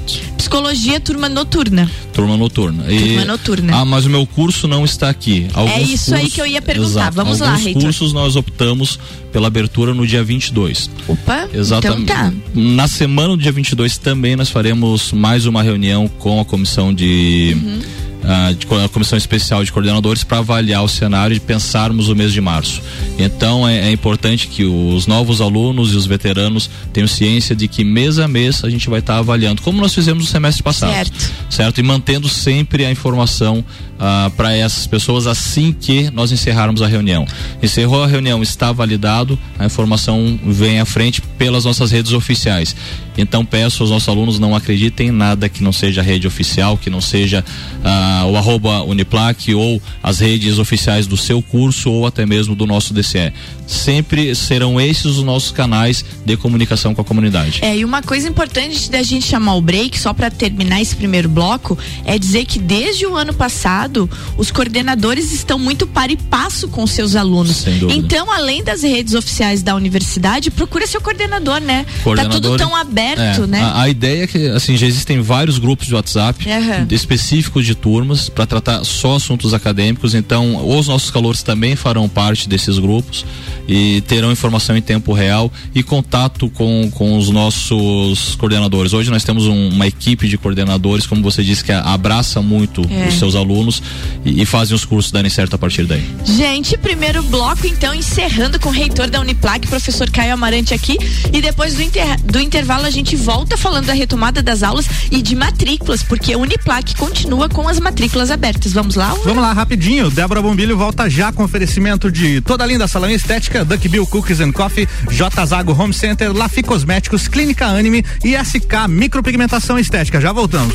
psicologia 0.46 1.00
turma 1.00 1.28
noturna. 1.28 1.90
Turma 2.12 2.36
noturna. 2.36 2.84
Turma 2.84 3.24
noturna. 3.24 3.76
Ah, 3.76 3.84
mas 3.84 4.06
o 4.06 4.10
meu 4.10 4.24
curso 4.24 4.68
não 4.68 4.84
está 4.84 5.10
aqui. 5.10 5.48
Alguns 5.52 5.74
é 5.74 5.82
isso 5.82 6.10
cursos, 6.10 6.12
aí 6.12 6.30
que 6.30 6.40
eu 6.40 6.46
ia 6.46 6.62
perguntar. 6.62 6.88
Exato, 6.88 7.16
Vamos 7.16 7.40
lá, 7.40 7.56
Reitor. 7.56 7.82
cursos 7.82 8.12
nós 8.12 8.36
optamos 8.36 8.98
pela 9.32 9.48
abertura 9.48 9.92
no 9.92 10.06
dia 10.06 10.22
22. 10.22 10.88
Opa, 11.08 11.48
Exatamente. 11.52 12.02
Então 12.02 12.16
tá. 12.16 12.32
Na 12.54 12.86
semana 12.86 13.30
do 13.36 13.42
dia 13.42 13.50
22 13.50 13.98
também 13.98 14.36
nós 14.36 14.48
faremos 14.48 15.10
mais 15.10 15.46
uma 15.46 15.62
reunião 15.64 16.06
com 16.06 16.40
a 16.40 16.44
comissão 16.44 16.94
de. 16.94 17.56
Uhum 17.60 17.95
uh, 18.22 18.54
de, 18.54 18.66
a 18.84 18.88
comissão 18.88 19.16
especial 19.16 19.64
de 19.64 19.72
coordenadores 19.72 20.24
para 20.24 20.38
avaliar 20.38 20.82
o 20.82 20.88
cenário 20.88 21.36
e 21.36 21.40
pensarmos 21.40 22.08
o 22.08 22.16
mês 22.16 22.32
de 22.32 22.40
março. 22.40 22.82
Então 23.18 23.66
é, 23.66 23.88
é, 23.88 23.90
importante 23.90 24.48
que 24.48 24.64
os 24.64 25.06
novos 25.06 25.40
alunos 25.40 25.92
e 25.92 25.96
os 25.96 26.06
veteranos 26.06 26.68
tenham 26.92 27.08
ciência 27.08 27.54
de 27.54 27.68
que 27.68 27.84
mês 27.84 28.18
a 28.18 28.28
mês 28.28 28.64
a 28.64 28.70
gente 28.70 28.88
vai 28.88 29.00
estar 29.00 29.14
tá 29.14 29.18
avaliando, 29.18 29.62
como 29.62 29.80
nós 29.80 29.94
fizemos 29.94 30.24
no 30.24 30.30
semestre 30.30 30.62
passado. 30.62 30.92
Certo. 30.92 31.32
Certo? 31.48 31.78
E 31.78 31.82
mantendo 31.82 32.28
sempre 32.28 32.84
a 32.84 32.90
informação 32.90 33.64
uh, 33.96 34.30
para 34.30 34.54
essas 34.54 34.86
pessoas 34.86 35.26
assim 35.26 35.72
que 35.72 36.10
nós 36.10 36.32
encerrarmos 36.32 36.82
a 36.82 36.86
reunião. 36.86 37.26
Encerrou 37.62 38.02
a 38.02 38.06
reunião, 38.06 38.42
está 38.42 38.72
validado, 38.72 39.38
a 39.58 39.66
informação 39.66 40.38
vem 40.44 40.80
à 40.80 40.84
frente 40.84 41.20
pelas 41.20 41.64
nossas 41.64 41.90
redes 41.90 42.12
oficiais. 42.12 42.74
Então 43.16 43.44
peço 43.44 43.82
aos 43.82 43.90
nossos 43.90 44.08
alunos 44.08 44.38
não 44.38 44.54
acreditem 44.54 45.08
em 45.08 45.12
nada 45.12 45.48
que 45.48 45.62
não 45.62 45.72
seja 45.72 46.02
rede 46.02 46.26
oficial, 46.26 46.76
que 46.76 46.90
não 46.90 47.00
seja 47.00 47.44
uh, 47.80 48.26
o 48.26 48.36
arroba 48.36 48.82
Uniplac 48.82 49.54
ou 49.54 49.80
as 50.02 50.20
redes 50.20 50.58
oficiais 50.58 51.06
do 51.06 51.16
seu 51.16 51.40
curso 51.40 51.90
ou 51.90 52.06
até 52.06 52.26
mesmo 52.26 52.54
do 52.54 52.66
nosso 52.66 52.92
DCE. 52.92 53.32
Sempre 53.66 54.34
serão 54.34 54.80
esses 54.80 55.06
os 55.06 55.22
nossos 55.22 55.50
canais 55.50 56.04
de 56.24 56.36
comunicação 56.36 56.94
com 56.94 57.00
a 57.00 57.04
comunidade. 57.04 57.60
É, 57.62 57.76
e 57.76 57.84
uma 57.84 58.02
coisa 58.02 58.28
importante 58.28 58.90
da 58.90 59.02
gente 59.02 59.26
chamar 59.26 59.54
o 59.54 59.60
break, 59.60 59.98
só 59.98 60.12
para 60.12 60.30
terminar 60.30 60.80
esse 60.80 60.94
primeiro 60.94 61.28
bloco, 61.28 61.76
é 62.04 62.18
dizer 62.18 62.44
que 62.44 62.58
desde 62.58 63.06
o 63.06 63.16
ano 63.16 63.32
passado 63.32 64.08
os 64.36 64.50
coordenadores 64.50 65.32
estão 65.32 65.58
muito 65.58 65.86
para 65.86 66.12
e 66.12 66.16
passo 66.16 66.68
com 66.68 66.86
seus 66.86 67.16
alunos. 67.16 67.64
Então, 67.90 68.30
além 68.30 68.62
das 68.62 68.82
redes 68.82 69.14
oficiais 69.14 69.62
da 69.62 69.74
universidade, 69.74 70.50
procura 70.50 70.86
seu 70.86 71.00
coordenador, 71.00 71.60
né? 71.60 71.84
Coordenador, 72.04 72.40
tá 72.40 72.48
tudo 72.48 72.56
tão 72.56 72.76
aberto 72.76 73.05
aberto, 73.12 73.44
é, 73.44 73.46
né? 73.46 73.60
A, 73.60 73.82
a, 73.82 73.88
ideia 73.88 74.24
é 74.24 74.26
que, 74.26 74.48
assim, 74.48 74.76
já 74.76 74.86
existem 74.86 75.20
vários 75.20 75.58
grupos 75.58 75.86
de 75.86 75.94
WhatsApp 75.94 76.44
uhum. 76.48 76.86
específicos 76.90 77.64
de 77.64 77.74
turmas 77.74 78.28
para 78.28 78.46
tratar 78.46 78.84
só 78.84 79.16
assuntos 79.16 79.54
acadêmicos. 79.54 80.14
Então, 80.14 80.68
os 80.68 80.88
nossos 80.88 81.10
calores 81.10 81.42
também 81.42 81.76
farão 81.76 82.08
parte 82.08 82.48
desses 82.48 82.78
grupos 82.78 83.24
e 83.68 84.00
terão 84.02 84.30
informação 84.30 84.76
em 84.76 84.82
tempo 84.82 85.12
real 85.12 85.52
e 85.74 85.82
contato 85.82 86.48
com, 86.50 86.90
com 86.92 87.16
os 87.16 87.30
nossos 87.30 88.34
coordenadores. 88.36 88.92
Hoje 88.92 89.10
nós 89.10 89.24
temos 89.24 89.46
um, 89.46 89.68
uma 89.70 89.86
equipe 89.86 90.28
de 90.28 90.38
coordenadores, 90.38 91.06
como 91.06 91.22
você 91.22 91.42
disse, 91.42 91.64
que 91.64 91.72
abraça 91.72 92.40
muito 92.40 92.82
é. 92.90 93.08
os 93.08 93.14
seus 93.14 93.34
alunos 93.34 93.82
e, 94.24 94.42
e, 94.42 94.46
fazem 94.46 94.74
os 94.74 94.84
cursos 94.84 95.10
darem 95.10 95.30
certo 95.30 95.54
a 95.54 95.58
partir 95.58 95.84
daí. 95.84 96.04
Gente, 96.24 96.76
primeiro 96.78 97.22
bloco, 97.24 97.66
então, 97.66 97.94
encerrando 97.94 98.58
com 98.60 98.68
o 98.68 98.72
reitor 98.72 99.08
da 99.08 99.20
Uniplac, 99.20 99.66
professor 99.66 100.10
Caio 100.10 100.34
Amarante 100.34 100.74
aqui. 100.74 100.96
E 101.32 101.40
depois 101.40 101.74
do, 101.74 101.82
inter, 101.82 102.20
do 102.22 102.40
intervalo 102.40 102.86
a 102.86 102.90
gente 102.90 103.16
volta 103.16 103.56
falando 103.56 103.86
da 103.86 103.92
retomada 103.92 104.42
das 104.42 104.62
aulas 104.62 104.86
e 105.10 105.20
de 105.22 105.34
matrículas, 105.34 106.02
porque 106.02 106.32
a 106.32 106.38
Uniplac 106.38 106.94
continua 106.96 107.48
com 107.48 107.68
as 107.68 107.80
matrículas 107.80 108.30
abertas. 108.30 108.72
Vamos 108.72 108.94
lá? 108.94 109.14
Vamos 109.24 109.42
lá, 109.42 109.52
rapidinho. 109.52 110.10
Débora 110.10 110.42
Bombilho 110.42 110.76
volta 110.76 111.08
já 111.08 111.32
com 111.32 111.42
oferecimento 111.42 112.10
de 112.10 112.40
toda 112.40 112.64
a 112.64 112.66
linda 112.66 112.86
salão 112.86 113.10
estética 113.10 113.55
Duck 113.64 113.88
Bill 113.88 114.06
Cookies 114.06 114.40
and 114.40 114.52
Coffee, 114.52 114.88
J 115.10 115.46
Zago 115.46 115.72
Home 115.72 115.92
Center, 115.92 116.32
Lafi 116.32 116.62
Cosméticos, 116.62 117.28
Clínica 117.28 117.66
Anime 117.66 118.04
e 118.24 118.36
SK 118.36 118.88
Micropigmentação 118.88 119.78
Estética. 119.78 120.20
Já 120.20 120.32
voltamos. 120.32 120.74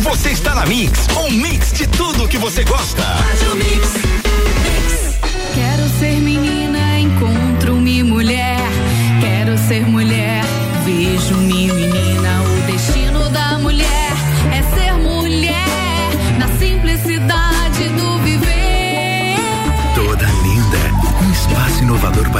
Você 0.00 0.30
está 0.30 0.54
na 0.54 0.66
Mix, 0.66 1.06
um 1.16 1.30
mix 1.30 1.72
de 1.72 1.86
tudo 1.86 2.28
que 2.28 2.38
você 2.38 2.64
gosta. 2.64 3.02
Quero 3.38 4.19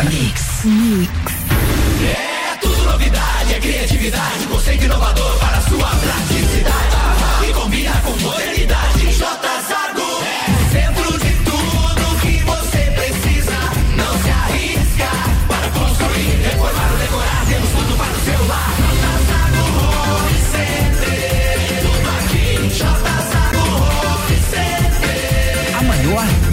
Mix. 0.00 0.64
Mix. 0.64 1.12
É 2.02 2.56
tudo 2.60 2.82
novidade, 2.84 3.54
é 3.54 3.60
criatividade, 3.60 4.46
conceito 4.46 4.84
inovador 4.84 5.38
para 5.38 5.51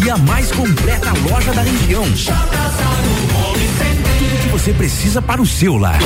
e 0.10 0.12
a 0.12 0.18
mais 0.18 0.52
completa 0.52 1.14
loja 1.30 1.54
da 1.54 1.62
região. 1.62 2.04
J 2.16 2.34
Zago 2.34 2.50
você 4.50 4.74
precisa 4.74 5.22
para 5.22 5.40
o 5.40 5.46
seu 5.46 5.78
lar. 5.78 6.00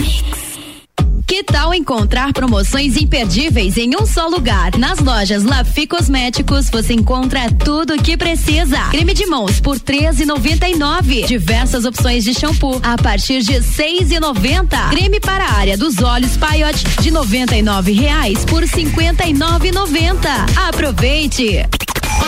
Que 1.26 1.42
tal 1.42 1.74
encontrar 1.74 2.34
promoções 2.34 2.98
imperdíveis 2.98 3.78
em 3.78 3.96
um 3.96 4.06
só 4.06 4.28
lugar? 4.28 4.78
Nas 4.78 5.00
lojas 5.00 5.46
Lafi 5.46 5.88
Cosméticos 5.88 6.70
você 6.70 6.94
encontra 6.94 7.50
tudo 7.50 7.94
o 7.94 7.98
que 7.98 8.18
precisa. 8.18 8.78
Creme 8.92 9.14
de 9.14 9.26
mãos 9.26 9.62
por 9.62 9.80
13,99. 9.80 11.26
Diversas 11.26 11.86
opções 11.86 12.26
de 12.26 12.34
shampoo 12.34 12.82
a 12.84 13.02
partir 13.02 13.42
de 13.42 13.54
6,90. 13.54 14.90
Creme 14.90 15.22
para 15.22 15.46
a 15.46 15.54
área 15.54 15.78
dos 15.78 16.02
olhos 16.02 16.36
Paiote 16.36 16.84
de 17.02 17.10
R$ 17.10 17.96
reais 17.96 18.44
por 18.44 18.64
59,90. 18.64 20.58
Aproveite. 20.68 21.66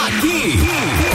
Aqui 0.08 1.15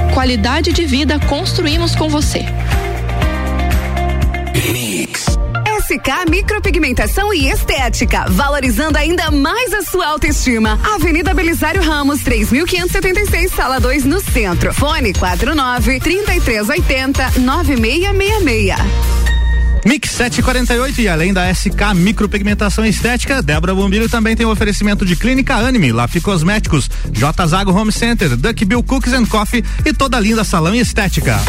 qualidade 0.13 0.71
de 0.71 0.85
vida 0.85 1.19
construímos 1.27 1.95
com 1.95 2.09
você. 2.09 2.45
Mix. 4.71 5.25
SK 5.81 6.29
Micropigmentação 6.29 7.33
e 7.33 7.49
Estética, 7.49 8.25
valorizando 8.29 8.97
ainda 8.97 9.31
mais 9.31 9.73
a 9.73 9.81
sua 9.81 10.07
autoestima. 10.07 10.79
Avenida 10.95 11.33
Belisário 11.33 11.81
Ramos, 11.81 12.21
3576, 12.21 13.51
sala 13.51 13.79
2, 13.79 14.05
no 14.05 14.21
centro. 14.21 14.73
Fone 14.73 15.13
49 15.13 15.99
3380 15.99 17.39
9666. 17.39 19.20
Mix 19.85 20.11
748 20.11 21.01
e 21.01 21.07
além 21.07 21.33
da 21.33 21.51
SK 21.53 21.93
Micropigmentação 21.95 22.85
Estética, 22.85 23.41
Débora 23.41 23.73
Bombilho 23.73 24.07
também 24.07 24.35
tem 24.35 24.45
o 24.45 24.51
oferecimento 24.51 25.05
de 25.05 25.15
Clínica 25.15 25.55
Anime, 25.55 25.91
Lafi 25.91 26.21
Cosméticos, 26.21 26.89
J 27.11 27.47
Zago 27.47 27.71
Home 27.71 27.91
Center, 27.91 28.35
Duck 28.37 28.63
Bill 28.63 28.85
and 29.13 29.25
Coffee 29.25 29.63
e 29.85 29.93
toda 29.93 30.19
linda 30.19 30.43
salão 30.43 30.75
e 30.75 30.79
estética. 30.79 31.39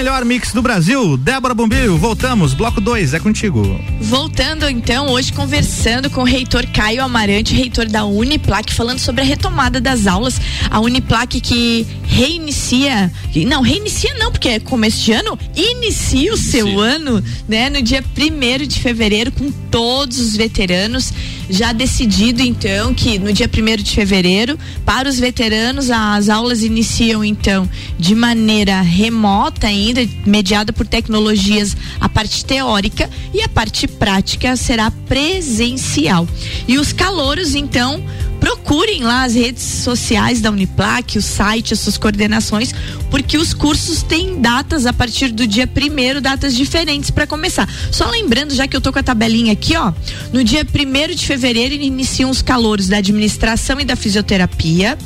Melhor 0.00 0.24
mix 0.24 0.54
do 0.54 0.62
Brasil. 0.62 1.14
Débora 1.18 1.52
Bombilho, 1.52 1.98
voltamos. 1.98 2.54
Bloco 2.54 2.80
2, 2.80 3.12
é 3.12 3.20
contigo. 3.20 3.78
Voltando 4.00 4.66
então, 4.66 5.08
hoje 5.08 5.30
conversando 5.30 6.08
com 6.08 6.22
o 6.22 6.24
reitor 6.24 6.66
Caio 6.68 7.02
Amarante, 7.02 7.54
reitor 7.54 7.84
da 7.84 8.06
Uniplac, 8.06 8.72
falando 8.72 8.98
sobre 8.98 9.20
a 9.20 9.24
retomada 9.24 9.78
das 9.78 10.06
aulas. 10.06 10.40
A 10.70 10.80
Uniplac 10.80 11.38
que 11.42 11.86
reinicia, 12.02 13.12
não, 13.46 13.60
reinicia 13.60 14.14
não, 14.14 14.32
porque 14.32 14.48
é 14.48 14.58
começo 14.58 15.04
de 15.04 15.12
ano, 15.12 15.38
inicia 15.54 16.32
o 16.32 16.36
seu 16.38 16.66
Sim. 16.66 16.80
ano, 16.80 17.22
né, 17.46 17.68
no 17.68 17.82
dia 17.82 18.02
1 18.02 18.66
de 18.66 18.80
fevereiro, 18.80 19.30
com 19.30 19.52
todos 19.70 20.18
os 20.18 20.34
veteranos. 20.34 21.12
Já 21.50 21.72
decidido 21.72 22.40
então 22.42 22.94
que 22.94 23.18
no 23.18 23.32
dia 23.32 23.50
1 23.52 23.82
de 23.82 23.90
fevereiro, 23.90 24.56
para 24.86 25.08
os 25.08 25.18
veteranos, 25.18 25.90
as 25.90 26.28
aulas 26.28 26.62
iniciam 26.62 27.24
então 27.24 27.68
de 27.98 28.14
maneira 28.14 28.80
remota 28.80 29.66
ainda, 29.66 30.00
mediada 30.24 30.72
por 30.72 30.86
tecnologias, 30.86 31.76
a 32.00 32.08
parte 32.08 32.44
teórica 32.44 33.10
e 33.34 33.42
a 33.42 33.48
parte 33.48 33.88
prática 33.88 34.54
será 34.54 34.92
presencial. 34.92 36.26
E 36.68 36.78
os 36.78 36.92
calouros, 36.92 37.56
então, 37.56 38.00
procurem 38.40 39.02
lá 39.02 39.22
as 39.22 39.34
redes 39.34 39.62
sociais 39.62 40.40
da 40.40 40.50
Uniplac, 40.50 41.18
o 41.18 41.22
site, 41.22 41.74
as 41.74 41.80
suas 41.80 41.98
coordenações, 41.98 42.74
porque 43.10 43.36
os 43.36 43.52
cursos 43.52 44.02
têm 44.02 44.40
datas 44.40 44.86
a 44.86 44.92
partir 44.92 45.28
do 45.28 45.46
dia 45.46 45.66
primeiro, 45.66 46.20
datas 46.20 46.56
diferentes 46.56 47.10
para 47.10 47.26
começar. 47.26 47.68
Só 47.92 48.08
lembrando, 48.08 48.54
já 48.54 48.66
que 48.66 48.74
eu 48.74 48.80
tô 48.80 48.92
com 48.92 48.98
a 48.98 49.02
tabelinha 49.02 49.52
aqui, 49.52 49.76
ó, 49.76 49.92
no 50.32 50.42
dia 50.42 50.64
primeiro 50.64 51.14
de 51.14 51.26
fevereiro 51.26 51.74
iniciam 51.74 52.30
os 52.30 52.40
calouros 52.40 52.88
da 52.88 52.96
administração 52.96 53.78
e 53.78 53.84
da 53.84 53.94
fisioterapia. 53.94 54.96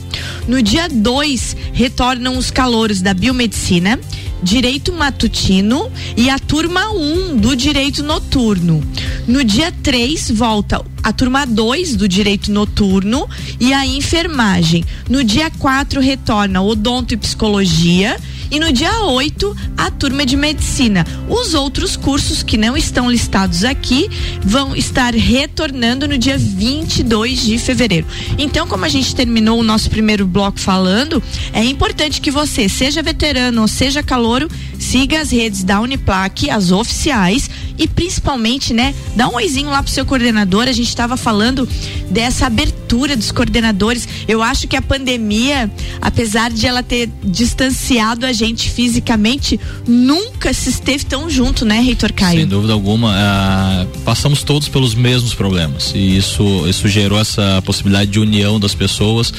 No 0.46 0.62
dia 0.62 0.88
2 0.88 1.56
retornam 1.72 2.38
os 2.38 2.50
calouros 2.50 3.02
da 3.02 3.12
biomedicina, 3.12 3.98
direito 4.42 4.92
matutino 4.92 5.90
e 6.16 6.30
a 6.30 6.38
turma 6.38 6.90
1 6.92 7.32
um 7.32 7.36
do 7.36 7.56
direito 7.56 8.02
noturno. 8.02 8.82
No 9.26 9.42
dia 9.42 9.72
3 9.82 10.30
volta 10.30 10.84
a 11.04 11.12
turma 11.12 11.44
2 11.44 11.96
do 11.96 12.08
direito 12.08 12.50
noturno 12.50 13.28
e 13.60 13.74
a 13.74 13.86
enfermagem. 13.86 14.82
No 15.08 15.22
dia 15.22 15.50
4 15.50 16.00
retorna 16.00 16.62
odonto 16.62 17.12
e 17.12 17.16
psicologia. 17.18 18.16
E 18.50 18.60
no 18.60 18.72
dia 18.72 19.00
8, 19.00 19.56
a 19.76 19.90
turma 19.90 20.24
de 20.24 20.36
medicina. 20.36 21.04
Os 21.28 21.54
outros 21.54 21.96
cursos 21.96 22.42
que 22.42 22.56
não 22.56 22.76
estão 22.76 23.10
listados 23.10 23.64
aqui 23.64 24.08
vão 24.42 24.76
estar 24.76 25.12
retornando 25.12 26.06
no 26.06 26.16
dia 26.16 26.38
22 26.38 27.42
de 27.42 27.58
fevereiro. 27.58 28.06
Então, 28.38 28.66
como 28.66 28.84
a 28.84 28.88
gente 28.88 29.14
terminou 29.14 29.58
o 29.58 29.64
nosso 29.64 29.90
primeiro 29.90 30.26
bloco 30.26 30.60
falando, 30.60 31.22
é 31.52 31.64
importante 31.64 32.20
que 32.20 32.30
você, 32.30 32.68
seja 32.68 33.02
veterano 33.02 33.62
ou 33.62 33.68
seja 33.68 34.02
calouro, 34.02 34.48
siga 34.78 35.20
as 35.20 35.32
redes 35.32 35.64
da 35.64 35.80
Uniplac, 35.80 36.48
as 36.48 36.70
oficiais, 36.70 37.50
e 37.78 37.88
principalmente, 37.88 38.72
né, 38.72 38.94
dá 39.16 39.28
um 39.28 39.34
oizinho 39.34 39.70
lá 39.70 39.82
pro 39.82 39.90
seu 39.90 40.04
coordenador. 40.06 40.68
A 40.68 40.72
gente 40.72 40.88
estava 40.88 41.16
falando 41.16 41.68
dessa 42.10 42.46
abertura 42.46 43.16
dos 43.16 43.32
coordenadores. 43.32 44.08
Eu 44.28 44.42
acho 44.42 44.68
que 44.68 44.76
a 44.76 44.82
pandemia, 44.82 45.70
apesar 46.00 46.50
de 46.50 46.66
ela 46.66 46.82
ter 46.82 47.10
distanciado 47.22 48.26
a 48.26 48.32
gente 48.32 48.70
fisicamente, 48.70 49.58
nunca 49.86 50.52
se 50.52 50.70
esteve 50.70 51.04
tão 51.04 51.28
junto, 51.28 51.64
né, 51.64 51.80
Reitor 51.80 52.12
Caio? 52.12 52.40
Sem 52.40 52.48
dúvida 52.48 52.72
alguma, 52.72 53.12
ah, 53.14 53.86
passamos 54.04 54.42
todos 54.42 54.68
pelos 54.68 54.94
mesmos 54.94 55.34
problemas 55.34 55.92
e 55.94 56.16
isso, 56.16 56.66
isso 56.68 56.88
gerou 56.88 57.18
essa 57.18 57.62
possibilidade 57.64 58.10
de 58.10 58.20
união 58.20 58.60
das 58.60 58.74
pessoas 58.74 59.32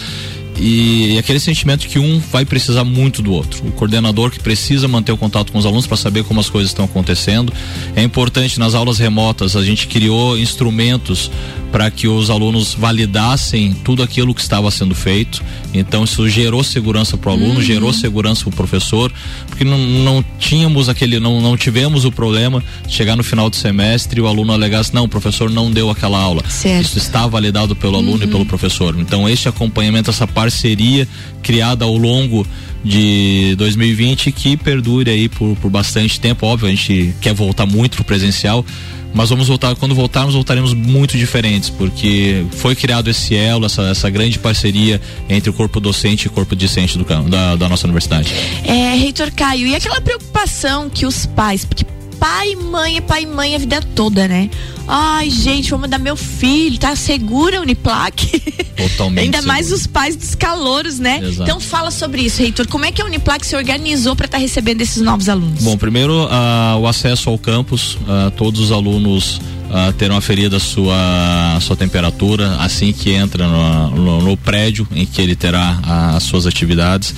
e, 0.58 1.18
aquele 1.18 1.40
sentimento 1.40 1.88
que 1.88 2.00
um 2.00 2.20
vai 2.32 2.46
precisar 2.46 2.84
muito 2.84 3.22
do 3.22 3.32
outro. 3.34 3.66
O 3.68 3.72
coordenador 3.72 4.32
que 4.32 4.40
precisa 4.40 4.88
manter 4.88 5.12
o 5.12 5.18
contato 5.18 5.52
com 5.52 5.58
os 5.58 5.66
alunos 5.66 5.88
para 5.88 5.98
saber 5.98 6.24
como 6.24 6.40
as 6.40 6.50
coisas 6.50 6.72
estão 6.72 6.86
acontecendo. 6.86 7.52
É 7.96 8.04
importante 8.04 8.60
nas 8.60 8.74
aulas 8.74 8.98
remotas 8.98 9.56
a 9.56 9.64
gente 9.64 9.88
criou 9.88 10.38
instrumentos 10.38 11.30
para 11.72 11.92
que 11.92 12.08
os 12.08 12.30
alunos 12.30 12.74
validassem 12.74 13.74
tudo 13.74 14.02
aquilo 14.02 14.34
que 14.34 14.42
estava 14.42 14.72
sendo 14.72 14.96
feito. 14.96 15.44
Então 15.74 16.06
isso 16.06 16.28
gerou 16.30 16.64
segurança 16.64 17.18
para 17.18 17.32
o 17.32 17.34
aluno, 17.34 17.62
gerou 17.62 17.92
segurança 17.92 18.44
para 18.44 18.54
o 18.54 18.56
professor, 18.56 19.12
porque 19.56 19.64
não, 19.64 19.78
não 19.78 20.26
tínhamos 20.38 20.90
aquele, 20.90 21.18
não, 21.18 21.40
não 21.40 21.56
tivemos 21.56 22.04
o 22.04 22.12
problema 22.12 22.62
de 22.86 22.94
chegar 22.94 23.16
no 23.16 23.24
final 23.24 23.50
do 23.50 23.56
semestre 23.56 24.20
e 24.20 24.22
o 24.22 24.28
aluno 24.28 24.52
alegasse 24.52 24.94
não, 24.94 25.06
o 25.06 25.08
professor 25.08 25.50
não 25.50 25.72
deu 25.72 25.90
aquela 25.90 26.20
aula. 26.20 26.44
Certo. 26.50 26.88
Isso 26.88 26.98
está 26.98 27.26
validado 27.26 27.74
pelo 27.74 27.96
aluno 27.96 28.26
e 28.26 28.28
pelo 28.28 28.46
professor. 28.46 28.94
Então 29.00 29.30
este 29.30 29.48
acompanhamento, 29.48 30.10
essa 30.10 30.28
parceria 30.28 31.08
criada 31.42 31.86
ao 31.86 31.96
longo 31.96 32.46
de 32.84 33.56
2020 33.58 34.32
que 34.32 34.56
perdure 34.58 35.10
aí 35.10 35.30
por, 35.30 35.56
por 35.58 35.70
bastante 35.70 36.20
tempo. 36.20 36.46
Óbvio, 36.46 36.68
a 36.68 36.72
gente 36.72 37.16
quer 37.22 37.34
voltar 37.34 37.66
muito 37.66 37.96
pro 37.96 38.06
presencial, 38.06 38.66
mas 39.14 39.30
vamos 39.30 39.48
voltar, 39.48 39.76
quando 39.76 39.96
voltarmos, 39.96 40.36
voltaremos 40.36 40.74
muito 40.74 41.18
diferentes, 41.18 41.70
porque 41.70 42.46
foi 42.52 42.76
criado 42.76 43.10
esse 43.10 43.34
elo, 43.34 43.66
essa, 43.66 43.84
essa 43.84 44.10
grande 44.10 44.38
parceria 44.38 45.00
entre 45.30 45.50
o 45.50 45.54
corpo 45.54 45.80
docente 45.80 46.26
e 46.26 46.28
o 46.28 46.32
corpo 46.32 46.54
discente 46.54 46.98
do, 46.98 47.06
da, 47.30 47.56
da 47.56 47.70
nossa 47.70 47.88
universidade. 47.88 48.30
É, 48.66 48.94
Reitor 48.96 49.32
Caio, 49.32 49.68
e 49.68 49.76
aquela 49.76 50.02
preocupação 50.02 50.90
que 50.90 51.06
os 51.06 51.26
pais, 51.26 51.64
porque 51.64 51.86
pai 52.20 52.52
e 52.52 52.56
mãe 52.56 52.98
é 52.98 53.02
pai 53.02 53.24
e 53.24 53.26
mãe 53.26 53.56
a 53.56 53.58
vida 53.58 53.82
toda, 53.96 54.28
né? 54.28 54.50
Ai, 54.88 55.30
gente, 55.30 55.72
vou 55.72 55.80
mandar 55.80 55.98
meu 55.98 56.16
filho, 56.16 56.78
tá 56.78 56.96
segura 56.96 57.58
a 57.58 57.62
Uniplac? 57.62 58.40
Totalmente. 58.76 59.26
Ainda 59.36 59.42
mais 59.42 59.72
os 59.72 59.88
pais 59.88 60.16
dos 60.16 60.36
calouros, 60.36 61.00
né? 61.00 61.20
Exato. 61.24 61.44
Então 61.44 61.60
fala 61.60 61.90
sobre 61.90 62.22
isso, 62.22 62.42
Reitor. 62.42 62.68
Como 62.68 62.86
é 62.86 62.92
que 62.92 63.02
a 63.02 63.06
Uniplac 63.06 63.46
se 63.46 63.56
organizou 63.56 64.16
para 64.16 64.26
estar 64.26 64.38
recebendo 64.38 64.82
esses 64.82 65.02
novos 65.02 65.28
alunos? 65.28 65.64
Bom, 65.64 65.78
primeiro 65.78 66.28
ah, 66.30 66.78
o 66.80 66.88
acesso 66.88 67.30
ao 67.30 67.38
campus, 67.38 67.98
ah, 68.08 68.32
todos 68.36 68.60
os 68.60 68.72
alunos 68.72 69.42
ah, 69.72 69.94
terão 69.98 70.16
aferida 70.18 70.58
a 70.58 70.60
sua, 70.60 71.56
a 71.56 71.60
sua 71.60 71.76
temperatura 71.76 72.56
assim 72.58 72.92
que 72.94 73.12
entra 73.12 73.48
no, 73.48 73.90
no- 73.92 74.22
no 74.22 74.38
prédio 74.38 74.88
em 74.94 75.06
que 75.06 75.22
ele 75.22 75.36
terá 75.36 75.80
ah, 75.84 76.16
as 76.16 76.24
suas 76.24 76.46
atividades. 76.46 77.14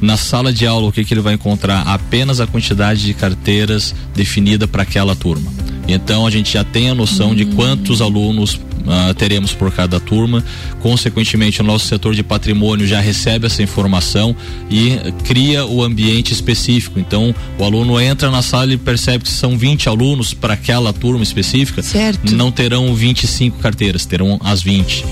Na 0.00 0.16
sala 0.16 0.52
de 0.52 0.66
aula, 0.66 0.88
o 0.88 0.92
que, 0.92 1.04
que 1.04 1.14
ele 1.14 1.20
vai 1.20 1.34
encontrar? 1.34 1.82
Apenas 1.82 2.40
a 2.40 2.46
quantidade 2.46 3.02
de 3.04 3.14
carteiras 3.14 3.94
definida 4.14 4.66
para 4.66 4.82
aquela 4.82 5.14
turma. 5.14 5.50
Então 5.88 6.26
a 6.26 6.30
gente 6.30 6.52
já 6.52 6.64
tem 6.64 6.90
a 6.90 6.94
noção 6.94 7.34
de 7.34 7.44
quantos 7.44 8.00
alunos 8.00 8.58
ah, 8.86 9.14
teremos 9.14 9.52
por 9.52 9.72
cada 9.72 10.00
turma. 10.00 10.44
Consequentemente, 10.80 11.60
o 11.60 11.64
nosso 11.64 11.86
setor 11.86 12.14
de 12.14 12.22
patrimônio 12.22 12.86
já 12.86 13.00
recebe 13.00 13.46
essa 13.46 13.62
informação 13.62 14.34
e 14.70 14.98
cria 15.24 15.64
o 15.64 15.82
ambiente 15.82 16.32
específico. 16.32 16.98
Então, 16.98 17.34
o 17.58 17.64
aluno 17.64 18.00
entra 18.00 18.30
na 18.30 18.42
sala 18.42 18.72
e 18.72 18.76
percebe 18.76 19.24
que 19.24 19.30
são 19.30 19.56
20 19.56 19.88
alunos 19.88 20.34
para 20.34 20.54
aquela 20.54 20.92
turma 20.92 21.22
específica. 21.22 21.82
Certo. 21.82 22.34
Não 22.34 22.50
terão 22.50 22.94
25 22.94 23.58
carteiras, 23.58 24.04
terão 24.04 24.40
as 24.42 24.62
20. 24.62 25.04